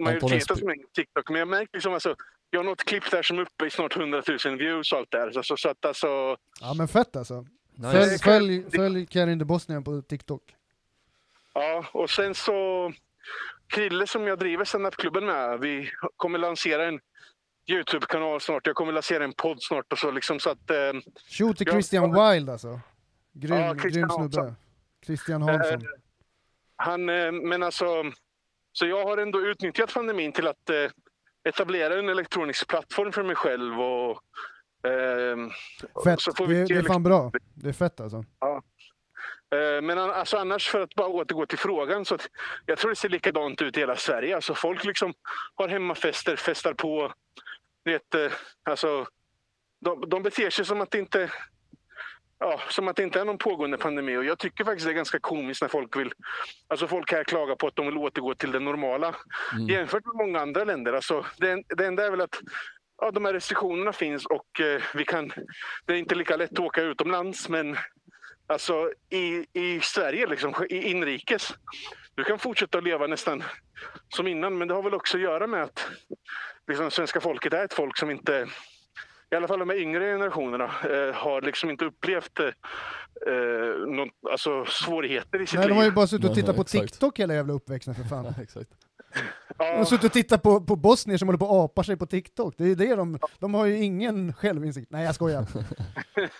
[0.00, 1.28] majoriteten som är på TikTok.
[1.30, 2.14] Men jag märker liksom alltså,
[2.50, 5.10] jag har något klipp där som är uppe i snart 100 000 views och allt
[5.10, 5.30] där.
[5.32, 7.46] Så, så, så att alltså, Ja men fett alltså.
[7.74, 7.92] Nice.
[7.92, 10.42] Följ, följ, följ Karin de Bosnian på TikTok.
[11.54, 11.84] ja.
[11.92, 12.92] Och sen så,
[13.68, 17.00] Krille som jag driver standupklubben med, vi kommer lansera en
[17.70, 18.66] Youtube-kanal snart.
[18.66, 20.76] Jag kommer lansera en podd snart och så liksom så att eh,
[21.30, 22.80] Shoot till Ja, Christian Wild alltså.
[23.32, 24.54] Grym, Ja, grym snubbe.
[25.06, 25.86] Christian Hansson.
[26.76, 27.86] Han, eh, men alltså,
[28.72, 30.90] så jag har ändå utnyttjat pandemin till att eh,
[31.48, 33.80] etablera en elektronisk plattform för mig själv.
[33.80, 34.20] Och,
[34.90, 35.50] ehm,
[36.04, 37.32] Fett, det, det är liksom- fan bra.
[37.54, 38.16] Det är fett alltså.
[38.18, 38.60] Eh,
[39.82, 42.18] Men an- alltså annars, för att bara återgå till frågan, så
[42.66, 44.34] jag tror det ser likadant ut i hela Sverige.
[44.34, 45.14] Alltså folk liksom
[45.54, 47.12] har hemmafester, festar på.
[47.84, 48.32] Vet, eh,
[48.70, 49.06] alltså,
[49.80, 51.30] de, de beter sig som att det inte
[52.40, 54.16] Ja, som att det inte är någon pågående pandemi.
[54.16, 56.12] Och jag tycker faktiskt det är ganska komiskt när folk vill...
[56.68, 59.14] Alltså folk här klagar på att de vill återgå till det normala.
[59.52, 59.66] Mm.
[59.68, 60.92] Jämfört med många andra länder.
[60.92, 62.40] Alltså, det, det enda är väl att
[63.00, 65.32] ja, de här restriktionerna finns och eh, vi kan...
[65.86, 67.76] Det är inte lika lätt att åka utomlands, men
[68.48, 71.54] alltså i, i Sverige, liksom, i inrikes.
[72.14, 73.42] Du kan fortsätta att leva nästan
[74.08, 75.88] som innan, men det har väl också att göra med att
[76.68, 78.46] liksom, svenska folket är ett folk som inte
[79.30, 82.46] i alla fall de här yngre generationerna eh, har liksom inte upplevt eh,
[83.32, 85.76] eh, någon, alltså, svårigheter i sitt Nej, de liv.
[85.76, 86.92] har ju bara suttit och tittat på exakt.
[86.92, 88.24] TikTok hela jävla uppväxten för fan.
[88.36, 88.70] Ja, exakt.
[89.58, 92.06] De har suttit och tittat på, på bosnier som håller på och apar sig på
[92.06, 92.54] TikTok.
[92.58, 94.90] Det är det de, de har ju ingen självinsikt.
[94.90, 95.46] Nej jag skojar.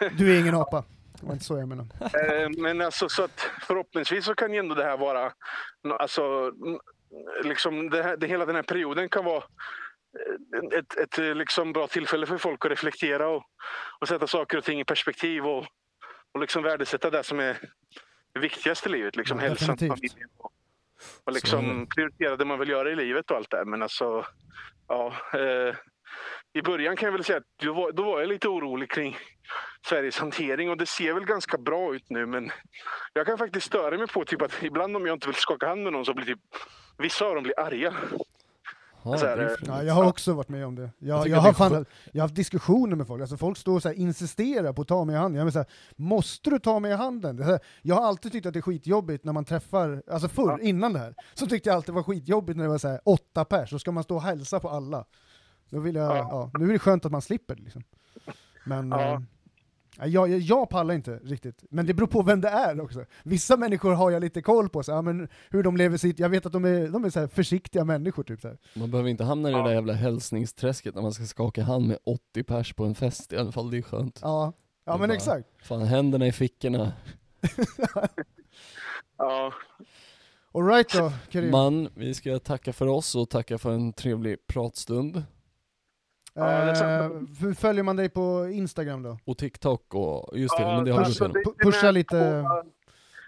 [0.18, 0.84] Du är ingen apa.
[1.20, 1.88] Det var inte så jag menade.
[2.00, 5.32] eh, men alltså, så att förhoppningsvis så kan ju ändå det här vara,
[5.98, 6.52] alltså,
[7.44, 11.86] liksom det här, det, hela den här perioden kan vara eh, ett, ett liksom bra
[11.86, 13.42] tillfälle för folk att reflektera och,
[14.00, 15.66] och sätta saker och ting i perspektiv och,
[16.32, 17.58] och liksom värdesätta det som är
[18.32, 19.16] det viktigaste i livet.
[19.16, 20.52] Liksom Ja, hälsan, familjen och, och
[21.24, 23.64] Så liksom prioritera det man vill göra i livet och allt det.
[23.64, 24.24] Men alltså,
[24.88, 25.12] ja.
[25.34, 25.74] Eh,
[26.52, 29.16] I början kan jag väl säga att då var, då var jag lite orolig kring
[29.88, 32.50] Sveriges hantering och det ser väl ganska bra ut nu men
[33.12, 35.82] jag kan faktiskt störa mig på typ att ibland om jag inte vill skaka hand
[35.82, 36.40] med någon så blir typ
[36.98, 37.94] vissa av dem blir arga.
[39.04, 39.50] Ja, Så här, eh.
[39.66, 40.90] Ja, jag har också varit med om det.
[40.98, 43.82] Jag, jag, att har, fan, jag har haft diskussioner med folk, alltså folk står och
[43.82, 45.38] så här, insisterar på att ta mig i handen.
[45.38, 47.42] Jag menar, så här, måste du ta mig i handen?
[47.42, 50.92] Här, jag har alltid tyckt att det är skitjobbigt när man träffar, alltså förr, innan
[50.92, 53.44] det här, så tyckte jag alltid det var skitjobbigt när det var så här, åtta
[53.44, 55.04] pers, så ska man stå och hälsa på alla.
[55.70, 56.28] Då vill jag, Ja.
[56.52, 56.58] ja.
[56.58, 57.82] nu är det skönt att man slipper det, liksom.
[58.64, 59.22] Men Ja.
[60.06, 63.04] Jag, jag, jag pallar inte riktigt, men det beror på vem det är också.
[63.22, 66.28] Vissa människor har jag lite koll på, så, ja, men hur de lever sitt, jag
[66.28, 68.22] vet att de är, de är så här försiktiga människor.
[68.22, 68.58] Typ, så här.
[68.74, 71.98] Man behöver inte hamna i det där jävla hälsningsträsket när man ska skaka hand med
[72.04, 74.18] 80 pers på en fest i alla fall, det är skönt.
[74.22, 74.52] Ja,
[74.84, 75.48] ja men bara- exakt.
[75.62, 76.92] Fan, händerna i fickorna.
[79.18, 79.52] Ja,
[80.54, 81.50] Alright då, Karim.
[81.50, 85.16] Man, vi ska tacka för oss och tacka för en trevlig pratstund.
[85.16, 86.17] Ja, det är Eh, sant.
[87.40, 89.18] Hur följer man dig på Instagram då?
[89.24, 92.64] Och TikTok och, just det, Ja, men det har du alltså, är Pusha lite på-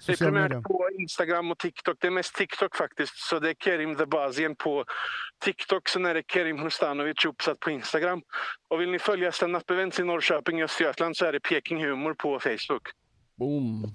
[0.07, 1.96] Det är primärt på Instagram och TikTok.
[2.01, 3.16] Det är mest TikTok faktiskt.
[3.16, 4.84] Så det är Kerim the Bazien på
[5.44, 5.88] TikTok.
[5.88, 8.22] Sen är det Kerim Hustanovic uppsatt på Instagram.
[8.68, 12.14] Och vill ni följa stand-up events i Norrköping och Östergötland så är det Peking Humor
[12.14, 12.82] på Facebook.
[13.36, 13.92] Boom!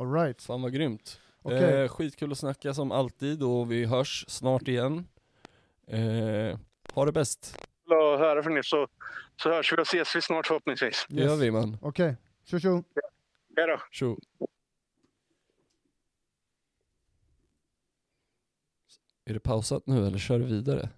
[0.00, 0.42] Alright.
[0.42, 1.20] Fan vad grymt.
[1.42, 1.82] Okej.
[1.82, 5.06] Eh, skitkul att snacka som alltid och vi hörs snart igen.
[5.88, 6.58] Eh,
[6.94, 7.58] ha det bäst.
[7.96, 8.88] Vill att höra från er så,
[9.42, 11.06] så hörs vi och ses vi snart förhoppningsvis.
[11.08, 11.76] Det gör vi man.
[11.80, 12.84] Okej, tjo tjo.
[13.56, 13.78] Hej då.
[13.90, 14.18] Tjo.
[19.24, 20.88] Är det pausat nu eller kör du vidare?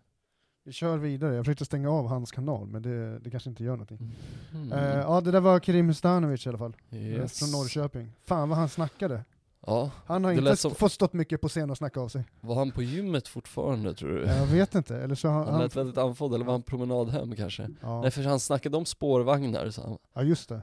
[0.67, 1.35] Vi kör vidare.
[1.35, 4.17] Jag försökte stänga av hans kanal, men det, det kanske inte gör någonting.
[4.55, 4.73] Mm.
[4.73, 6.77] Eh, ja, det där var Karim Hustanovic i alla fall.
[6.91, 7.39] Yes.
[7.39, 8.13] Från Norrköping.
[8.25, 9.25] Fan vad han snackade.
[9.67, 12.25] Ja, Han har inte som- fått stått mycket på scen och snacka av sig.
[12.41, 14.27] var han på gymmet fortfarande tror du?
[14.27, 15.61] Jag vet inte, eller så Han han...
[15.61, 17.69] lät väldigt andfådd, eller var han promenad hem kanske?
[17.83, 20.63] Ja, Nej för han snackade om spårvagnar så han, ja, just det.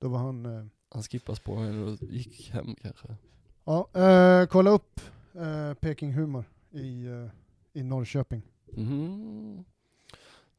[0.00, 0.46] Då var han...
[0.46, 0.64] Eh...
[0.90, 3.16] han skippade spårvagnar och gick hem kanske.
[3.64, 5.00] Ja, eh, kolla upp
[5.34, 7.26] eh, Peking Humor i, eh,
[7.72, 8.42] i Norrköping.
[8.72, 9.64] Mhm.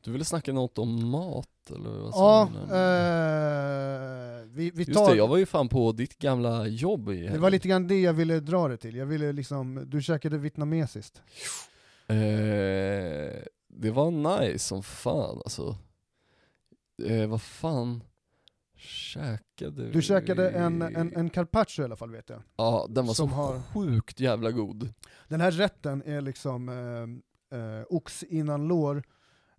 [0.08, 2.74] Du ville snacka något om mat eller vad Ja, sa du?
[2.76, 7.28] eh, Vi, vi Just tar, det, jag var ju fan på ditt gamla jobb i
[7.28, 8.96] det var lite grann det jag ville dra det till.
[8.96, 11.22] Jag ville liksom, du käkade vietnamesiskt.
[12.08, 12.16] Eh,
[13.68, 15.76] det var nice som fan alltså.
[17.06, 18.04] Eh, vad fan
[18.78, 20.58] käkade Du käkade vi?
[20.58, 22.42] en, en, en carpaccio i alla fall vet jag.
[22.58, 24.94] Ja, den var som så har- sjukt jävla god.
[25.28, 29.04] Den här rätten är liksom eh, eh, ox innan lår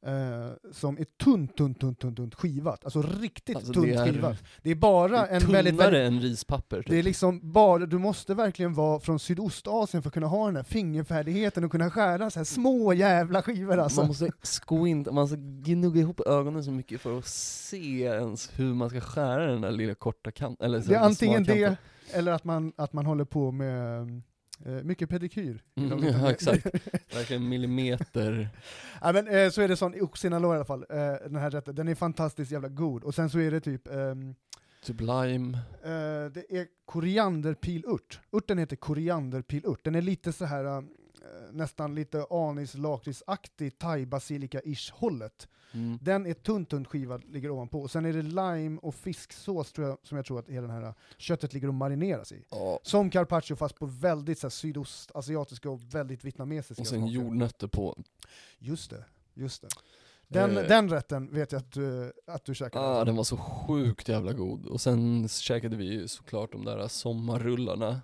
[0.06, 2.84] eh, som är tunt, tunt, tunt, tunt, tunt skivat.
[2.84, 4.36] Alltså riktigt Alltså, tunt det är- skivat.
[4.62, 6.76] Det är bara Det är en tunnare väldigt, väldigt än rispapper.
[6.76, 6.86] Typ.
[6.90, 10.56] det är liksom bara, du måste verkligen vara från Sydostasien för att kunna ha den
[10.56, 14.00] här fingerfärdigheten och kunna skära så här små jävla skivor alltså.
[14.00, 18.74] Man måste squint, man måste gnugga ihop ögonen så mycket för att se ens hur
[18.74, 20.72] man ska skära den där lilla korta kanten.
[20.72, 21.76] Det är antingen det,
[22.12, 24.06] eller att man, att man håller på med eh,
[24.82, 25.62] mycket pedikyr.
[25.76, 26.66] Mm, ja, exakt.
[27.14, 28.48] Verkligen millimeter.
[29.00, 30.96] ja, men, eh, så är det sån oxinalår i alla fall, eh,
[31.30, 31.74] den här rätten.
[31.74, 33.04] Den är fantastiskt jävla god.
[33.04, 34.34] Och sen så är det typ, ehm,
[34.84, 35.58] Typ lime.
[35.84, 38.20] eh, det är korianderpilört.
[38.32, 39.84] Örten heter korianderpilört.
[39.84, 40.82] Den är lite så här eh,
[41.52, 45.48] nästan lite anis lakritsaktig thai-basilika-ish hållet.
[45.72, 45.98] Mm.
[46.02, 47.80] Den är tunt, tunt skivad, ligger ovanpå.
[47.80, 50.72] Och sen är det lime och fisksås tror jag, som jag tror att hela det
[50.72, 52.44] här köttet ligger och marineras i.
[52.50, 52.80] Ja.
[52.82, 57.14] Som carpaccio fast på väldigt så här, sydostasiatiska och väldigt vietnamesiska Och sen smaker.
[57.14, 57.98] jordnötter på.
[58.58, 59.04] Just det,
[59.34, 59.68] just det.
[60.28, 60.68] Den, Eh.
[60.68, 62.84] den rätten vet jag att du, att du käkade.
[62.86, 64.66] Ah, den var så sjukt jävla god.
[64.66, 68.00] Och sen käkade vi ju såklart de där sommarrullarna.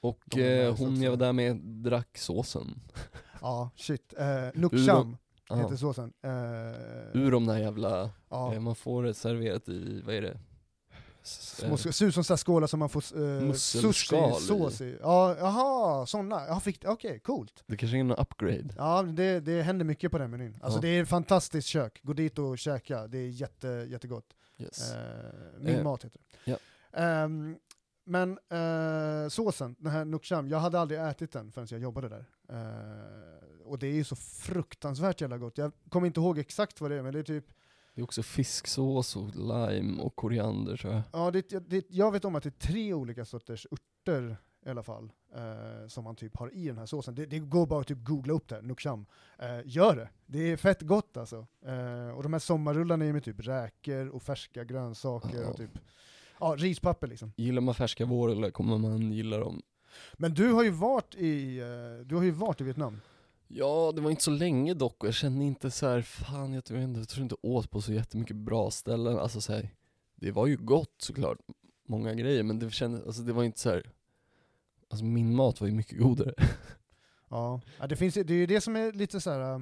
[0.00, 1.02] Och eh, hon också.
[1.04, 2.80] jag var där med drack såsen.
[3.40, 4.14] Ja, shit.
[4.18, 5.16] Eh, Nukcham
[5.48, 5.56] Ja.
[5.56, 6.12] heter såsen.
[6.22, 6.30] Eh,
[7.22, 8.54] Ur de där jävla, ja.
[8.54, 10.38] eh, man får det serverat i, vad är det?
[11.22, 13.52] S- Små, eh, ser ut som så här skålar som man får i.
[13.54, 14.98] sushi-sås i.
[15.00, 16.46] Ja, jaha, sådana.
[16.48, 17.64] Ja, fick- Okej, coolt.
[17.66, 18.74] Det kanske är en upgrade.
[18.76, 20.58] Ja, det, det händer mycket på den menyn.
[20.62, 20.82] Alltså Ja.
[20.82, 22.00] det är ett fantastiskt kök.
[22.02, 24.26] Gå dit och käka, det är jätte, jättegott.
[24.58, 24.92] Yes.
[24.92, 24.98] Eh,
[25.60, 26.50] min Eh, mat heter det.
[26.50, 26.56] ja.
[26.92, 27.56] Ehm,
[28.08, 32.24] men eh, såsen, den här nukcham, jag hade aldrig ätit den förrän jag jobbade där.
[32.48, 35.58] Eh, och det är ju så fruktansvärt jävla gott.
[35.58, 37.44] Jag kommer inte ihåg exakt vad det är, men det är typ,
[37.94, 41.02] Det är också fisksås och lime och koriander tror jag.
[41.12, 44.36] ja, det, det, jag vet om att det är tre olika sorters örter
[44.66, 47.14] i alla fall, eh, som man typ har i den här såsen.
[47.14, 49.06] Det, det går bara att typ googla upp det, nukcham.
[49.38, 50.08] Eh, gör det!
[50.26, 51.46] Det är fett gott alltså.
[51.66, 55.48] Eh, och de här sommarrullarna är med typ räkor och färska grönsaker Ja.
[55.48, 55.78] och typ,
[56.40, 57.32] ja, rispapper liksom.
[57.36, 59.62] Gillar man färska vårrullar kommer man gilla dem.
[60.14, 63.00] Men du har ju varit i, eh, du har ju varit i Vietnam.
[63.48, 66.64] Ja, det var inte så länge dock och jag kände inte så här, fan jag
[66.64, 69.18] tror inte, jag tror inte åt på så jättemycket bra ställen.
[69.18, 69.68] Alltså så här,
[70.14, 71.38] det var ju gott såklart,
[71.88, 73.90] många grejer, men det kändes, alltså det var inte så här.
[74.90, 76.34] Alltså min mat var ju mycket godare.
[77.30, 77.60] Ja.
[77.78, 79.54] ja det, finns, det är ju det som är lite så här.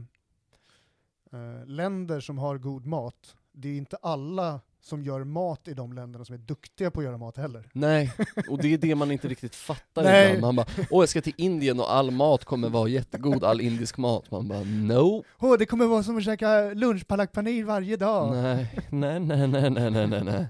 [1.33, 5.93] eh, länder som har god mat, det är inte alla som gör mat i de
[5.93, 7.69] länderna som är duktiga på att göra mat heller.
[7.73, 8.13] Nej,
[8.51, 10.27] och det är det man inte riktigt fattar Nej.
[10.35, 10.41] ibland.
[10.41, 13.97] Man bara, åh jag ska till Indien och all mat kommer vara jättegod, all indisk
[13.99, 14.31] mat.
[14.31, 15.25] Man bara, no.
[15.39, 18.33] Åh, det kommer vara som att käka lunchpalak paneer varje dag.
[18.33, 20.47] Nej, nej, nej, nej, nej, nej, nej, nej.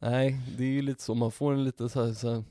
[0.00, 2.44] Nej, det är ju lite så, man får en lite så här, så här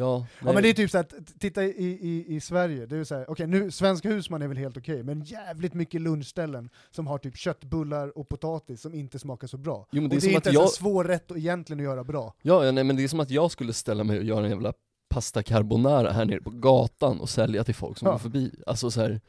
[0.00, 0.26] ja.
[0.44, 1.06] Ja men det är typ såhär,
[1.38, 1.68] titta i,
[2.00, 5.02] i, i Sverige, det är så här, okej nu, Svenska husman är väl helt okej,
[5.02, 9.86] men jävligt mycket lunchställen som har typ köttbullar och potatis som inte smakar så bra.
[9.92, 11.30] Jo, men och det är det som är att inte ens jag, en svår rätt
[11.30, 12.34] att egentligen att göra bra.
[12.42, 14.50] ja, ja, nej men det är som att jag skulle ställa mig och göra en
[14.50, 14.72] jävla
[15.08, 18.12] pasta carbonara här nere på gatan och sälja till folk som Ja.
[18.12, 18.52] går förbi.
[18.66, 19.20] Alltså så här,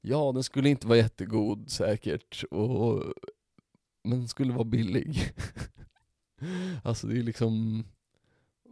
[0.00, 3.02] ja den skulle inte vara jättegod säkert, och,
[4.04, 5.32] men den skulle vara billig.
[6.84, 7.84] alltså det är liksom,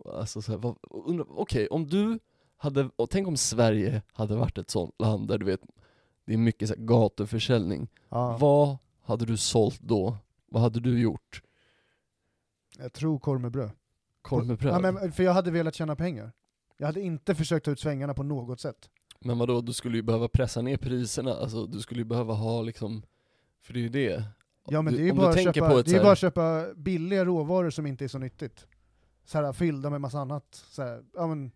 [0.09, 2.19] alltså så här, vad, undra, okej om du
[2.57, 5.61] hade, och tänk om Sverige hade varit ett sånt land där du vet,
[6.25, 7.89] det är mycket så här gatuförsäljning.
[8.09, 8.37] Ja.
[8.41, 10.17] Vad hade du sålt då?
[10.47, 11.43] Vad hade du gjort?
[12.79, 13.71] Jag tror korv med bröd.
[14.23, 14.75] Korv med bröd?
[14.75, 14.95] Ja, men...
[14.95, 16.33] men, för jag hade velat tjäna pengar.
[16.77, 18.91] Jag hade inte försökt ta ut svängarna på något sätt.
[19.21, 23.03] vadå, du skulle ju behöva pressa ner priserna, alltså du skulle ju behöva ha liksom,
[23.63, 24.25] för det är ju det.
[24.71, 26.19] Ja men du, det är ju bara, att köpa, det är så bara här, att
[26.19, 28.67] köpa billiga råvaror som inte är så nyttigt.
[29.29, 30.45] Så här, fyllda med massa annat.
[30.71, 31.51] Så här, ja, men,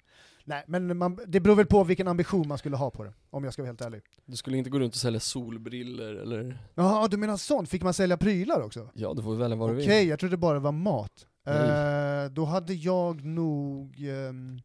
[0.44, 3.44] nej, men man, det beror väl på vilken ambition man skulle ha på det, om
[3.44, 4.02] jag ska vara helt ärlig.
[4.26, 7.68] du skulle inte gå runt och sälja solbriller eller, Jaha, du menar sånt?
[7.68, 8.90] Fick man sälja prylar också?
[8.94, 10.08] ja du får välja vad du Okej, vill.
[10.08, 11.26] jag trodde bara det var mat.
[11.46, 14.00] Eh, då hade jag nog...
[14.08, 14.60] ehm,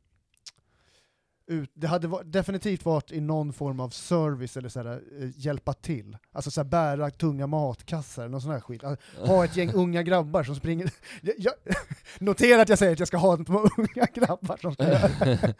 [1.47, 5.73] ut, det hade va- definitivt varit i någon form av service eller sådär, eh, hjälpa
[5.73, 6.17] till.
[6.31, 8.83] Alltså såhär, bära tunga matkassar eller någon sån här skit.
[8.83, 10.91] Alltså, ha ett gäng unga grabbar som springer...
[11.21, 11.53] Jag, jag,
[12.19, 15.55] notera att jag säger att jag ska ha ett par unga grabbar som ska det.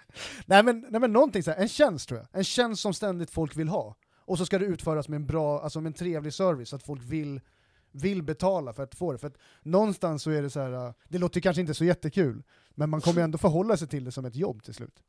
[0.46, 2.28] nej, men, nej men någonting såhär, en tjänst tror jag.
[2.40, 3.96] En tjänst som ständigt folk vill ha.
[4.26, 6.84] Och så ska det utföras med en bra, alltså med en trevlig service så att
[6.84, 7.42] folk vill
[7.92, 9.18] vill betala för att få det.
[9.18, 12.44] För att någonstans så är det så här, äh, det låter kanske inte så jättekul,
[12.76, 15.04] men man kommer ändå förhålla sig till det som ett jobb till slut.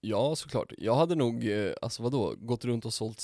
[0.00, 3.20] Ja såklart, jag hade nog, eh, alltså vadå, gått runt och sålt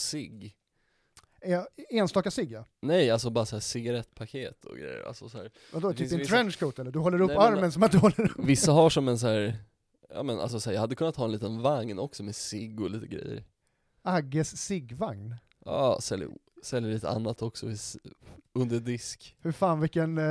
[1.41, 2.65] Eh, Enstaka cigg ja.
[2.83, 5.51] Nej alltså bara såhär cigarettpaket och grejer, alltså så här.
[5.73, 6.91] Vadå, Det typ en vissa- trenchcoat eller?
[6.91, 8.45] Du håller upp Nej, men- armen som att du håller upp...
[8.47, 9.57] Vissa har som en så här.
[10.09, 12.81] ja men alltså så här, jag hade kunnat ha en liten vagn också med cigg
[12.81, 13.45] och lite grejer
[14.03, 15.35] Agges ciggvagn.
[15.65, 16.29] Ja, säljer,
[16.65, 17.77] säljer lite annat också i
[18.53, 19.37] under disk.
[19.41, 20.25] Hur fan vilken, eh,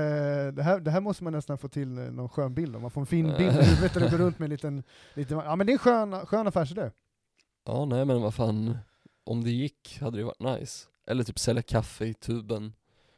[0.54, 2.92] det, här, det här måste man nästan få till eh, någon skön bild om, man
[2.92, 5.56] får en fin bild i huvudet där du går runt med en liten, liten, ja
[5.56, 6.92] men det är en skön, skön affärsidé.
[7.66, 8.78] Ja nej men vad fan,
[9.24, 10.88] om det gick hade det varit nice.
[11.08, 12.74] Eller typ sälja kaffe i tuben.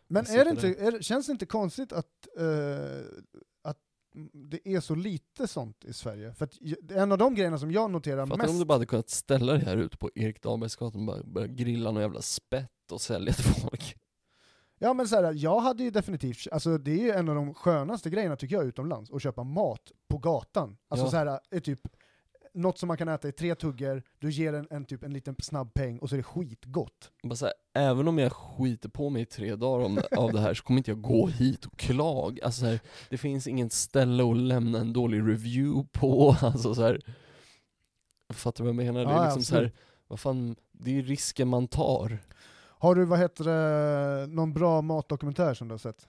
[0.07, 2.27] Men är det inte, är, känns det inte konstigt att, att
[4.33, 6.33] det är så lite sånt i Sverige?
[6.33, 6.53] För att
[6.91, 9.53] en av de grejerna som jag noterar Fattar om mest, du bara hade kunnat ställa
[9.53, 13.33] dig här ute på Erik Dahlbergsgatan och bara börja grilla någon jävla spett och sälja
[13.33, 13.97] till folk
[14.79, 17.53] ja men så här, jag hade ju definitivt, alltså det är ju en av de
[17.53, 20.77] skönaste grejerna tycker jag utomlands, att köpa mat på gatan.
[20.87, 21.11] Alltså Ja.
[21.11, 21.81] så här, är typ
[22.55, 25.35] något som man kan äta i tre tuggor, du ger en, en, typ, en liten
[25.39, 27.11] snabb peng och så är det skitgott.
[27.23, 30.39] Bara så här, även om jag skiter på mig i tre dagar om, av det
[30.39, 32.45] här så kommer inte jag gå hit och klaga.
[32.45, 32.79] Alltså så här,
[33.09, 36.35] det finns inget ställe att lämna en dålig review på.
[36.41, 37.01] Alltså så här,
[38.33, 39.05] fattar du vad jag menar?
[39.05, 39.71] Det Ja, är liksom så här,
[40.07, 42.17] vad fan, det är risken man tar.
[42.77, 46.07] Har du, vad heter det, någon bra matdokumentär som du har sett?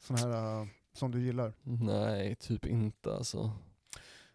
[0.00, 1.52] Sån här, uh, som du gillar?
[1.62, 3.52] Nej, typ inte alltså.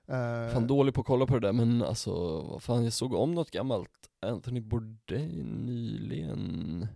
[0.07, 3.13] Eh, Fan dålig på att kolla på det där men alltså, vad fan jag såg
[3.13, 3.89] om något gammalt
[4.21, 6.87] Anthony Bourdain nyligen.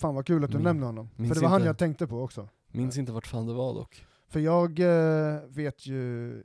[0.00, 1.66] fan vad kul att du Min- nämner honom, för det var han inte.
[1.66, 2.48] jag tänkte på också.
[2.68, 4.04] Minns inte vart fan det var dock.
[4.28, 6.42] För jag eh, vet ju,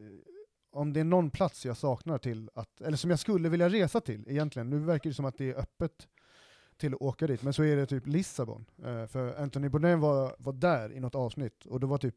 [0.72, 4.02] om det är någon plats jag saknar till, att, eller som jag skulle vilja resa
[4.02, 6.08] till egentligen, nu verkar det som att det är öppet
[6.78, 8.66] till att åka dit, men så är det typ Lissabon.
[8.86, 12.16] Eh, för Anthony Bourdain var, var där i något avsnitt, och det var typ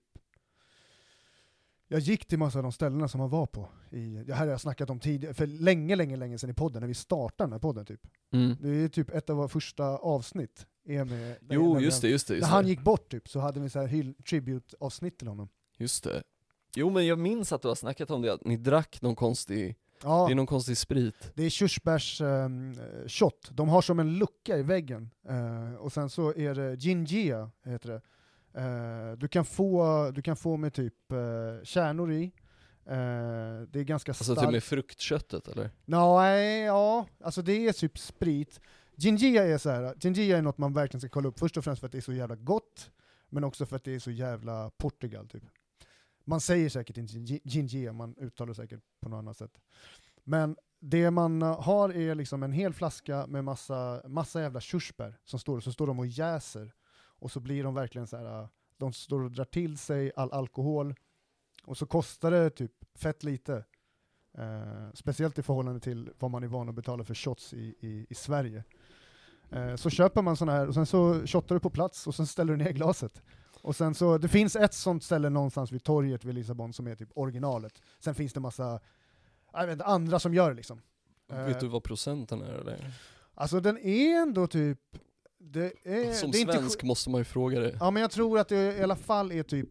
[1.89, 3.69] jag gick till massa av de ställena som han var på.
[3.91, 6.81] I, det här har jag snackat om tidigare, för länge, länge, länge sedan i podden,
[6.81, 8.01] när vi startade den här podden typ.
[8.33, 8.57] Mm.
[8.61, 10.67] Det är typ ett av våra första avsnitt.
[10.89, 12.35] Är med, Jo när just det, just det.
[12.35, 12.71] När Just han det.
[12.71, 15.49] gick bort typ, så hade vi så här tribute-avsnitt till honom.
[15.79, 16.23] Just det.
[16.77, 19.77] Jo men jag minns att du har snackat om det, att ni drack någon konstig,
[20.03, 20.27] Ja.
[20.27, 21.31] det är någon konstig sprit.
[21.35, 22.49] Det är körsbärs eh,
[23.07, 23.51] shot.
[23.53, 25.11] De har som en lucka i väggen.
[25.29, 28.01] Eh, och sen så är det gingia, heter det.
[28.57, 32.25] Eh, du, kan få, du kan få med typ uh, kärnor i.
[32.87, 34.39] Eh, det är ganska Alltså starkt.
[34.41, 35.71] till och med fruktköttet eller?
[35.85, 38.61] Nej, ja, alltså det är typ sprit.
[38.97, 39.95] Gingia är så här.
[40.01, 42.03] gingia är något man verkligen ska kolla upp, först och främst för att det är
[42.03, 42.91] så jävla gott,
[43.29, 45.43] men också för att det är så jävla Portugal typ.
[46.25, 49.53] Man säger säkert inte gi- gingia, man uttalar säkert på något annat sätt.
[50.25, 55.19] Men det man eh, har är liksom en hel flaska med massa, massa jävla körsbär
[55.25, 56.73] som står, så står de och jäser.
[57.19, 58.41] Och så blir de verkligen så här.
[58.43, 58.49] eh,
[58.79, 60.95] de står och drar till sig all alkohol,
[61.65, 63.65] och så kostar det typ fett lite.
[64.39, 68.07] Eh, speciellt i förhållande till vad man är van att betala för shots i, i,
[68.11, 68.65] i Sverige.
[69.51, 72.27] Eh, så köper man sådana här, och sen så shottar du på plats och sen
[72.27, 73.23] ställer du ner glaset.
[73.63, 76.95] Och sen så, det finns ett sånt ställe någonstans vid torget vid Lissabon som är
[76.95, 77.83] typ originalet.
[77.99, 78.81] Sen finns det massa
[79.53, 80.81] jag vet, inte, andra som gör det liksom.
[81.31, 82.95] Eh, Vet du vad procenten är eller?
[83.35, 84.81] Alltså den är ändå typ,
[85.39, 87.77] det är, Som det är inte svensk måste man ju fråga det.
[87.81, 89.69] Ja men jag tror att det i alla fall är typ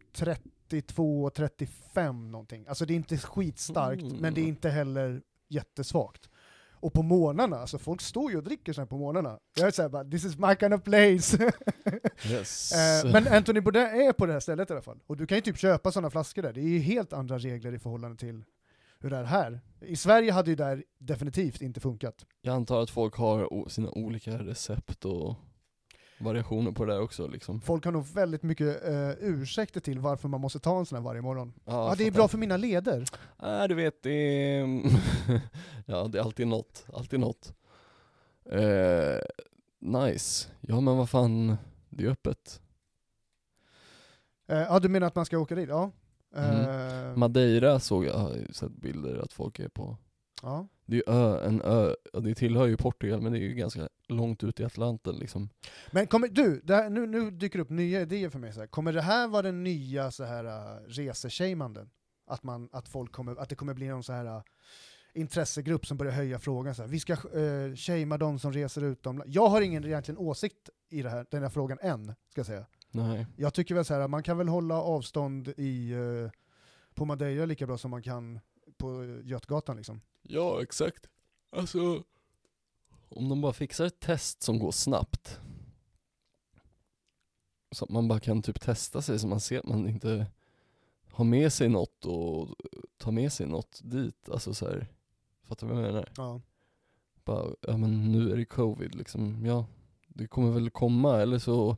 [0.90, 2.66] 32-35 någonting.
[2.68, 4.18] Alltså det är inte skitstarkt, Mm.
[4.18, 6.30] men det är inte heller jättesvagt.
[6.72, 9.40] Och på morgnarna, alltså folk står ju och dricker så här på morgnarna.
[9.56, 11.38] Jag är såhär bara, this is my kind of place.
[12.32, 12.72] Yes.
[13.06, 15.00] Eh, men Anthony Bourdain är på det här stället i alla fall.
[15.08, 16.54] Och du kan ju typ köpa sådana flaskor där.
[16.54, 18.44] Det är ju helt andra regler i förhållande till
[19.00, 19.60] hur det är här.
[19.82, 22.26] I Sverige hade ju det här definitivt inte funkat.
[22.42, 25.36] Jag antar att folk har sina olika recept och
[26.18, 27.62] variationer på det där också liksom.
[27.62, 31.04] Folk har nog väldigt mycket uh, ursäkter till varför man måste ta en sån här
[31.04, 31.54] varje morgon.
[31.66, 33.06] Ja, jag det är bra för mina leder.
[33.42, 34.82] Nej du vet, det är...
[35.86, 37.54] ja det är alltid något, alltid något.
[38.52, 39.20] Eh,
[39.80, 40.50] nice.
[40.62, 41.58] Ja men vad fan,
[41.90, 42.62] det är öppet.
[44.48, 45.70] Eh, ja, du menar att man ska åka dit?
[45.70, 45.92] Ja.
[46.36, 47.20] Mm.
[47.20, 49.98] Madeira såg jag, jag har sett bilder att folk är på.
[50.46, 50.68] Ja.
[50.86, 53.54] Det är ju ö, en ö, ja, det tillhör ju Portugal men det är ju
[53.54, 55.50] ganska långt ut i Atlanten liksom.
[55.92, 58.54] Men kommer, du, här, nu, nu dyker upp nya idéer för mig.
[58.54, 58.68] Så här.
[58.68, 61.90] Kommer det här vara den nya så här, uh, reseshamanden?
[62.28, 64.42] Att, man, att, folk kommer, att det kommer bli någon så här uh,
[65.14, 66.76] intressegrupp som börjar höja frågan.
[66.76, 66.90] Så här.
[66.90, 69.36] Vi ska uh, shamea de som reser utomlands.
[69.36, 72.66] Jag har ingen egentligen åsikt i det här, den här frågan än, ska jag säga.
[72.92, 73.28] Nej.
[73.36, 76.32] Jag tycker väl så här, man kan väl hålla avstånd i, eh,
[76.94, 78.40] på Madeira lika bra som man kan
[78.78, 80.02] på Götgatan liksom.
[80.28, 81.10] Ja exakt.
[81.50, 82.04] Alltså,
[83.10, 85.40] om de bara fixar ett test som går snabbt
[87.72, 90.28] Så att man bara kan typ testa sig så man ser att man inte
[91.12, 92.56] har med sig något och
[92.98, 94.30] tar med sig något dit.
[94.30, 94.88] Alltså så här,
[95.44, 96.10] fattar du vad jag menar?
[96.18, 96.42] Ja.
[97.26, 99.66] Bara, ja men nu är det covid liksom, ja
[100.08, 101.78] det kommer väl komma eller så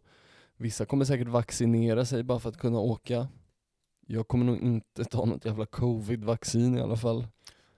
[0.57, 3.27] Vissa kommer säkert vaccinera sig bara för att kunna åka
[4.07, 7.27] Jag kommer nog inte ta något jävla covid-vaccin i alla fall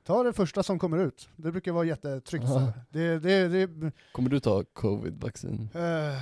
[0.10, 1.30] Ta det första som kommer ut.
[1.36, 2.48] Det brukar vara jättetryggt.
[2.48, 2.72] så.
[2.90, 5.70] Det, det, det, Kommer du ta covid-vaccin?
[5.74, 6.22] eh,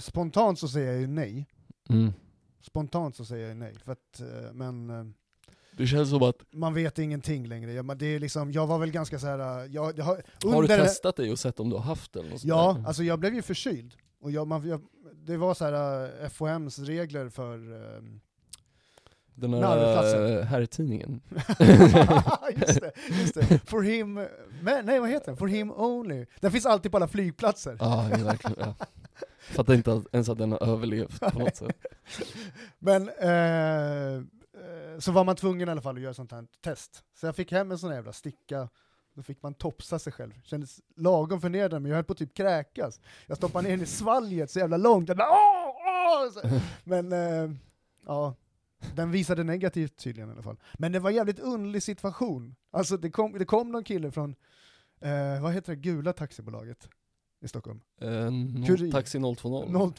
[0.00, 1.46] spontant så säger jag ju nej.
[1.88, 2.12] Mm.
[2.60, 3.74] Spontant så säger jag ju nej.
[3.84, 5.04] För att, eh, men eh,
[5.76, 7.72] Det känns som att, man vet ingenting längre.
[7.72, 9.38] Jag, det är liksom, jag var väl ganska så här.
[9.70, 12.24] Jag, jag har, har du under- testat dig och sett om du har haft det
[12.42, 12.86] Ja, där?
[12.86, 13.94] alltså jag blev ju förkyld.
[14.20, 14.80] Och jag, man, jag,
[15.14, 17.58] det var så här uh, FOMs regler för...
[19.34, 21.20] Den äh, herrtidningen
[22.56, 23.60] just det, just det.
[23.64, 24.14] For him...
[24.62, 25.36] Men, nej vad heter den?
[25.36, 26.26] For him only.
[26.40, 27.76] Den finns alltid på alla flygplatser.
[27.80, 28.56] Ja, ja, verkligen.
[28.60, 28.86] Ja.
[29.40, 31.76] Fattar inte ens att den har överlevt på något sätt.
[32.78, 37.04] Men eh, eh, så var man tvungen i alla fall att göra sånt här test.
[37.14, 38.68] Så jag fick hem en sån här jävla sticka,
[39.14, 40.32] då fick man topsa sig själv.
[40.44, 43.00] Kändes lagom förnedrande, men jag höll på att typ kräkas.
[43.26, 45.74] Jag stoppade ner den i svalget så jävla långt, jag bara, åh,
[46.44, 46.60] åh!
[46.84, 47.50] Men eh,
[48.06, 48.34] ja,
[48.96, 50.56] den visade negativt tydligen i alla fall.
[50.78, 52.54] Men det var en jävligt underlig situation.
[52.70, 54.34] Alltså det kom, det kom någon kille från,
[55.00, 56.88] eh, vad heter det, gula taxibolaget
[57.44, 57.80] i Stockholm?
[58.00, 59.34] Eh, no, taxi 020.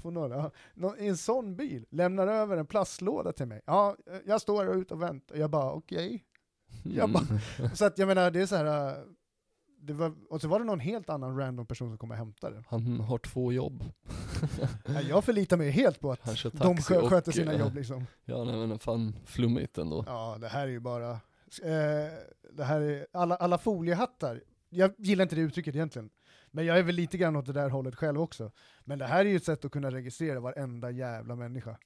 [0.02, 0.52] 020, ja.
[0.74, 3.62] Nå- I en sån bil, lämnar över en plastlåda till mig.
[3.66, 5.36] Ja, eh, jag står här ute och väntar.
[5.36, 6.24] Jag bara, okej.
[6.84, 7.24] jag bara-
[7.60, 7.76] Mm.
[7.76, 9.04] Så att jag menar, det är så här...
[9.86, 12.56] Det var, och så var det någon helt annan random person som kom och hämtade
[12.56, 12.64] det.
[12.68, 13.84] Han har två jobb.
[14.88, 18.06] Ja, Jag förlitar mig helt på att de taxi skö- och, sköter sina jobb liksom.
[18.26, 20.04] Ja nej men fan flummigt ändå.
[20.08, 21.12] Ja, det här är ju bara...
[21.12, 21.20] Eh,
[22.54, 26.10] det här är, alla, alla foliehattar, jag gillar inte det uttrycket egentligen,
[26.52, 28.52] men jag är väl lite grann åt det där hållet själv också.
[28.84, 31.78] Men det här är ju ett sätt att kunna registrera varenda jävla människa.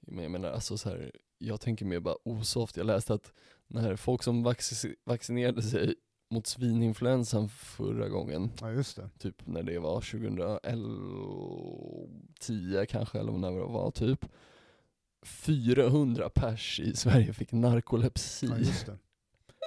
[0.00, 2.76] Men jag menar alltså så här, jag tänker mer bara osoft.
[2.76, 3.32] Jag läste att
[3.66, 5.94] när folk som vaccin- vaccinerade sig
[6.30, 9.10] mot svininfluensan förra gången, Ja, just det.
[9.18, 14.24] typ när det var 2010 kanske, eller när det var typ
[15.22, 18.46] 400 pers i Sverige fick narkolepsi.
[18.46, 18.98] Ja, just det.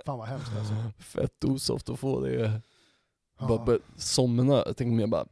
[0.05, 0.73] Fan vad hemskt alltså.
[0.99, 2.61] Fett osoft att få det.
[3.39, 5.25] Bara börja somna, jag tänker mer bara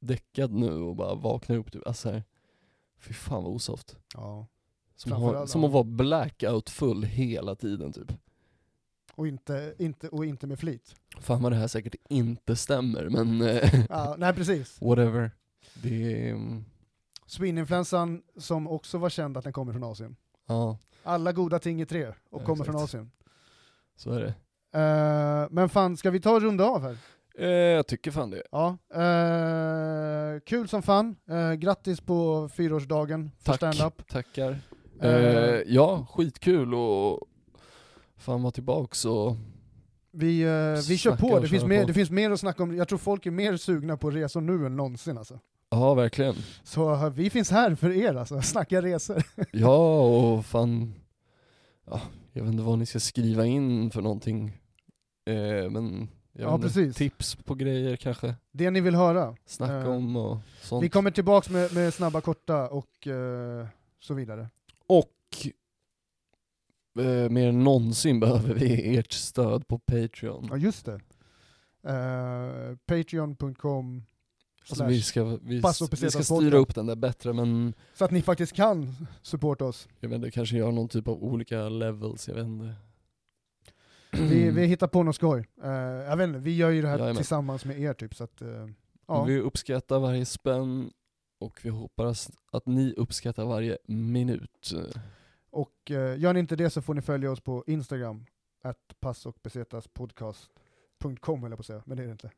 [0.00, 2.24] däckad nu och bara vakna upp typ, alltså här,
[2.98, 3.96] fy fan vad osoft.
[4.14, 4.46] Ja.
[4.96, 8.12] Som, har, som att vara blackout full hela tiden typ.
[9.20, 10.94] Och inte, inte, och inte med flit.
[11.20, 14.78] Fan vad det här säkert inte stämmer men eh, Ja, nej precis.
[14.82, 15.30] whatever.
[15.82, 16.64] Det är, mm,
[17.26, 20.16] Svininfluensan som också var känd att den kommer från Asien.
[20.48, 22.84] ja Alla goda ting är tre och Ja, kommer från exakt.
[22.94, 23.10] Asien.
[23.96, 24.34] så är det.
[24.80, 26.96] Eh, men fan, ska vi ta runda av här?
[27.38, 28.42] Eh, jag tycker fan det.
[28.52, 28.78] Ja.
[28.94, 31.16] eh, kul som fan.
[31.30, 33.56] Uh, grattis på fyraårsdagen för Tack.
[33.74, 34.08] stand-up.
[34.08, 34.50] Tackar.
[34.50, 37.20] Eh, Eh, ja, skitkul och
[38.20, 39.36] fan vara tillbaks och
[40.10, 41.86] Vi, eh, vi kör på, det finns, mer, på.
[41.86, 42.76] det finns mer att snacka om.
[42.76, 45.38] Jag tror folk är mer sugna på resor nu än någonsin alltså.
[45.70, 46.34] ja verkligen.
[46.62, 49.22] Så eh, vi finns här för er alltså, snacka resor.
[49.52, 50.94] Ja och fan,
[51.86, 52.00] ja,
[52.32, 54.58] jag vet inte vad ni ska skriva in för någonting.
[55.26, 56.96] Eh, men Ja, inte, precis.
[56.96, 59.36] tips på grejer kanske, Det ni vill höra.
[59.46, 60.84] snacka Eh, om och sånt.
[60.84, 63.66] Vi kommer tillbaks med, med snabba, korta och eh,
[64.00, 64.48] så vidare.
[64.86, 65.10] Och
[67.00, 70.48] eh, mer än någonsin behöver vi ert stöd på Patreon.
[70.50, 71.00] Ja just det.
[71.88, 74.02] Uh, Patreon.com
[74.70, 75.62] Alltså vi ska, vi,
[76.00, 79.88] vi ska styra upp den där bättre men Så att ni faktiskt kan supporta oss.
[80.00, 82.74] jag vet inte, kanske göra någon typ av olika levels, jag vet inte.
[84.12, 85.46] Vi, vi hittar på något skoj.
[85.62, 87.16] Eh, jag vet inte, vi gör ju det här Jajamän.
[87.16, 88.68] tillsammans med er typ, så att, eh,
[89.06, 89.24] ja.
[89.24, 90.90] Vi uppskattar varje spänn
[91.38, 94.72] och vi hoppas att ni uppskattar varje minut.
[95.50, 98.24] Och eh, gör ni inte det så får ni följa oss på Instagram,
[98.62, 102.30] at passochpesetaspodcast.com höll jag på att säga, men det är det inte.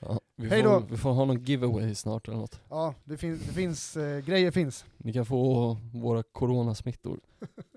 [0.00, 0.80] Ja, vi, Hej då.
[0.80, 2.60] får, vi får ha någon giveaway snart eller något.
[2.68, 4.84] Ja, det, fin- det finns, eh, grejer finns.
[4.96, 7.20] Ni kan få våra coronasmittor.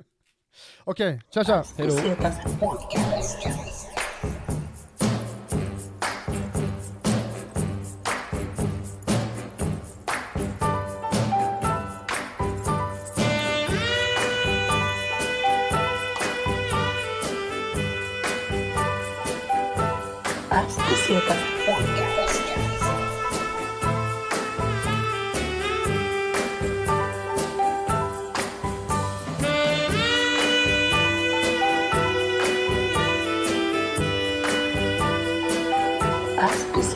[0.83, 1.63] Okej, tja tja!
[1.77, 1.93] Hej då.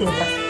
[0.03, 0.42] As Pesetas